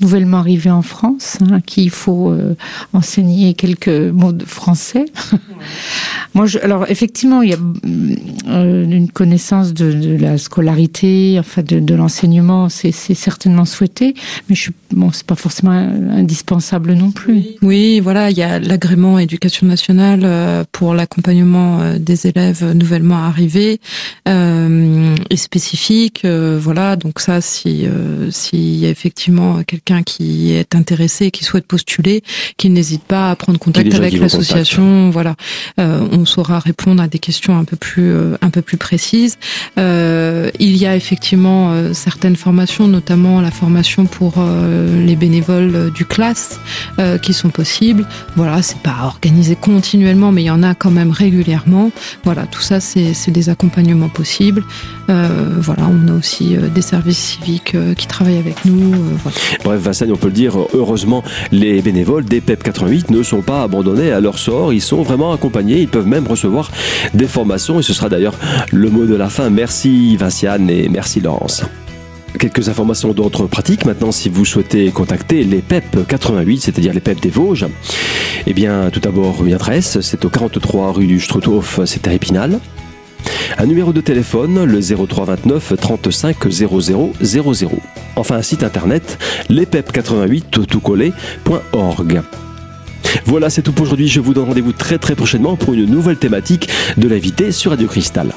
nouvellement 0.00 0.38
arrivés 0.38 0.70
en 0.70 0.82
France, 0.82 1.38
hein, 1.42 1.60
qui 1.60 1.84
il 1.84 1.90
faut 1.90 2.34
enseigner 2.92 3.54
quelques 3.54 3.88
mots 3.88 4.32
de 4.32 4.44
français. 4.44 5.06
Moi, 6.34 6.46
je, 6.46 6.58
alors 6.58 6.86
effectivement, 6.88 7.42
il 7.42 7.50
y 7.50 7.54
a 7.54 7.58
une 7.84 9.10
connaissance 9.10 9.74
de, 9.74 9.92
de, 9.92 10.16
la 10.16 10.38
scolarité, 10.38 11.36
enfin 11.38 11.62
de, 11.62 11.80
de 11.80 11.94
l'enseignement, 11.94 12.68
c'est 12.68 12.92
certainement 12.92 13.64
souhaité, 13.64 14.14
mais 14.48 14.54
je, 14.54 14.70
bon, 14.92 15.10
c'est 15.12 15.26
pas 15.26 15.34
forcément 15.34 15.72
indispensable 15.72 16.92
non 16.92 17.10
plus. 17.10 17.42
Oui, 17.62 18.00
voilà, 18.00 18.30
il 18.30 18.36
y 18.36 18.42
a 18.42 18.58
l'agrément 18.58 19.18
éducation 19.18 19.66
nationale 19.66 20.64
pour 20.72 20.94
l'accompagnement 20.94 21.94
des 21.98 22.26
élèves 22.26 22.72
nouvellement 22.74 23.16
arrivés 23.16 23.80
euh, 24.28 25.14
et 25.30 25.36
spécifique. 25.36 26.22
Euh, 26.24 26.58
voilà, 26.60 26.96
donc 26.96 27.20
ça, 27.20 27.40
si 27.40 27.86
euh, 27.86 28.30
s'il 28.30 28.76
y 28.76 28.86
a 28.86 28.90
effectivement 28.90 29.62
quelqu'un 29.62 30.02
qui 30.02 30.52
est 30.52 30.74
intéressé, 30.74 31.30
qui 31.30 31.44
souhaite 31.44 31.66
postuler, 31.66 32.22
qu'il 32.56 32.72
n'hésite 32.72 33.02
pas 33.02 33.30
à 33.30 33.36
prendre 33.36 33.58
contact 33.58 33.94
avec 33.94 34.14
l'association. 34.14 35.10
Voilà, 35.10 35.34
on 35.78 36.24
saura 36.24 36.58
répondre 36.58 37.02
à 37.02 37.08
des 37.08 37.18
questions 37.18 37.56
un 37.56 37.64
peu 37.64 37.76
plus 37.76 38.14
un 38.40 38.50
peu 38.50 38.62
plus 38.62 38.76
précises. 38.76 39.38
il 39.76 40.76
y 40.76 40.86
a 40.86 40.96
effectivement 40.96 41.92
certaines 41.92 42.36
formations, 42.36 42.88
notamment 42.88 43.40
la 43.40 43.50
formation 43.50 44.06
pour 44.06 44.34
les 45.06 45.16
bénévoles 45.16 45.92
du 45.92 46.04
classe, 46.04 46.58
qui 47.22 47.32
sont 47.32 47.50
possibles. 47.50 48.06
Voilà, 48.36 48.62
c'est 48.62 48.80
pas 48.80 48.96
organisé 49.04 49.56
continuellement, 49.56 50.32
mais 50.32 50.42
il 50.42 50.46
y 50.46 50.50
en 50.50 50.62
a 50.62 50.74
quand 50.74 50.90
même 50.90 51.10
régulièrement. 51.10 51.90
Voilà, 52.24 52.46
tout 52.46 52.60
ça, 52.60 52.80
c'est 52.80 53.30
des 53.30 53.48
accompagnements 53.48 54.08
possibles. 54.08 54.64
Euh, 55.10 55.26
voilà, 55.58 55.84
on 55.90 56.08
a 56.08 56.16
aussi 56.16 56.54
euh, 56.54 56.68
des 56.68 56.82
services 56.82 57.18
civiques 57.18 57.74
euh, 57.74 57.94
qui 57.94 58.06
travaillent 58.06 58.38
avec 58.38 58.64
nous. 58.64 58.94
Bref, 59.64 59.80
Vincent, 59.80 60.06
on 60.10 60.16
peut 60.16 60.26
le 60.28 60.34
dire, 60.34 60.54
heureusement, 60.74 61.22
les 61.50 61.80
bénévoles 61.80 62.24
des 62.24 62.40
PEP 62.40 62.62
88 62.62 63.10
ne 63.10 63.22
sont 63.22 63.40
pas 63.40 63.62
abandonnés 63.62 64.12
à 64.12 64.20
leur 64.20 64.38
sort. 64.38 64.72
Ils 64.72 64.82
sont 64.82 65.02
vraiment 65.02 65.32
Ils 65.66 65.88
peuvent 65.88 66.06
même 66.06 66.26
recevoir 66.26 66.70
des 67.14 67.26
formations 67.26 67.80
et 67.80 67.82
ce 67.82 67.92
sera 67.92 68.08
d'ailleurs 68.08 68.34
le 68.72 68.90
mot 68.90 69.06
de 69.06 69.14
la 69.14 69.28
fin. 69.28 69.50
Merci 69.50 70.16
Vinciane 70.16 70.70
et 70.70 70.88
merci 70.88 71.20
Laurence. 71.20 71.64
Quelques 72.38 72.68
informations 72.68 73.12
d'ordre 73.12 73.46
pratique 73.46 73.84
maintenant 73.84 74.12
si 74.12 74.28
vous 74.28 74.44
souhaitez 74.44 74.90
contacter 74.90 75.44
les 75.44 75.62
PEP 75.62 76.06
88, 76.06 76.60
c'est-à-dire 76.60 76.92
les 76.92 77.00
PEP 77.00 77.20
des 77.20 77.30
Vosges. 77.30 77.66
Eh 78.46 78.52
bien, 78.52 78.90
tout 78.92 79.00
d'abord, 79.00 79.44
une 79.44 79.54
adresse, 79.54 80.00
c'est 80.00 80.24
au 80.24 80.28
43 80.28 80.92
rue 80.92 81.06
du 81.06 81.20
Struthof, 81.20 81.80
c'est 81.84 82.06
à 82.06 82.12
Épinal. 82.12 82.60
Un 83.56 83.66
numéro 83.66 83.92
de 83.92 84.00
téléphone, 84.00 84.64
le 84.64 84.80
0329 84.80 85.74
35 85.80 86.36
00 86.50 87.12
00. 87.20 87.78
Enfin, 88.16 88.36
un 88.36 88.42
site 88.42 88.62
internet, 88.62 89.18
lespep88toutcollé.org. 89.50 92.22
Voilà, 93.24 93.50
c'est 93.50 93.62
tout 93.62 93.72
pour 93.72 93.84
aujourd'hui. 93.84 94.08
Je 94.08 94.20
vous 94.20 94.34
donne 94.34 94.46
rendez-vous 94.46 94.72
très 94.72 94.98
très 94.98 95.14
prochainement 95.14 95.56
pour 95.56 95.74
une 95.74 95.86
nouvelle 95.86 96.16
thématique 96.16 96.68
de 96.96 97.08
l'invité 97.08 97.52
sur 97.52 97.72
Radio 97.72 97.88
Cristal. 97.88 98.32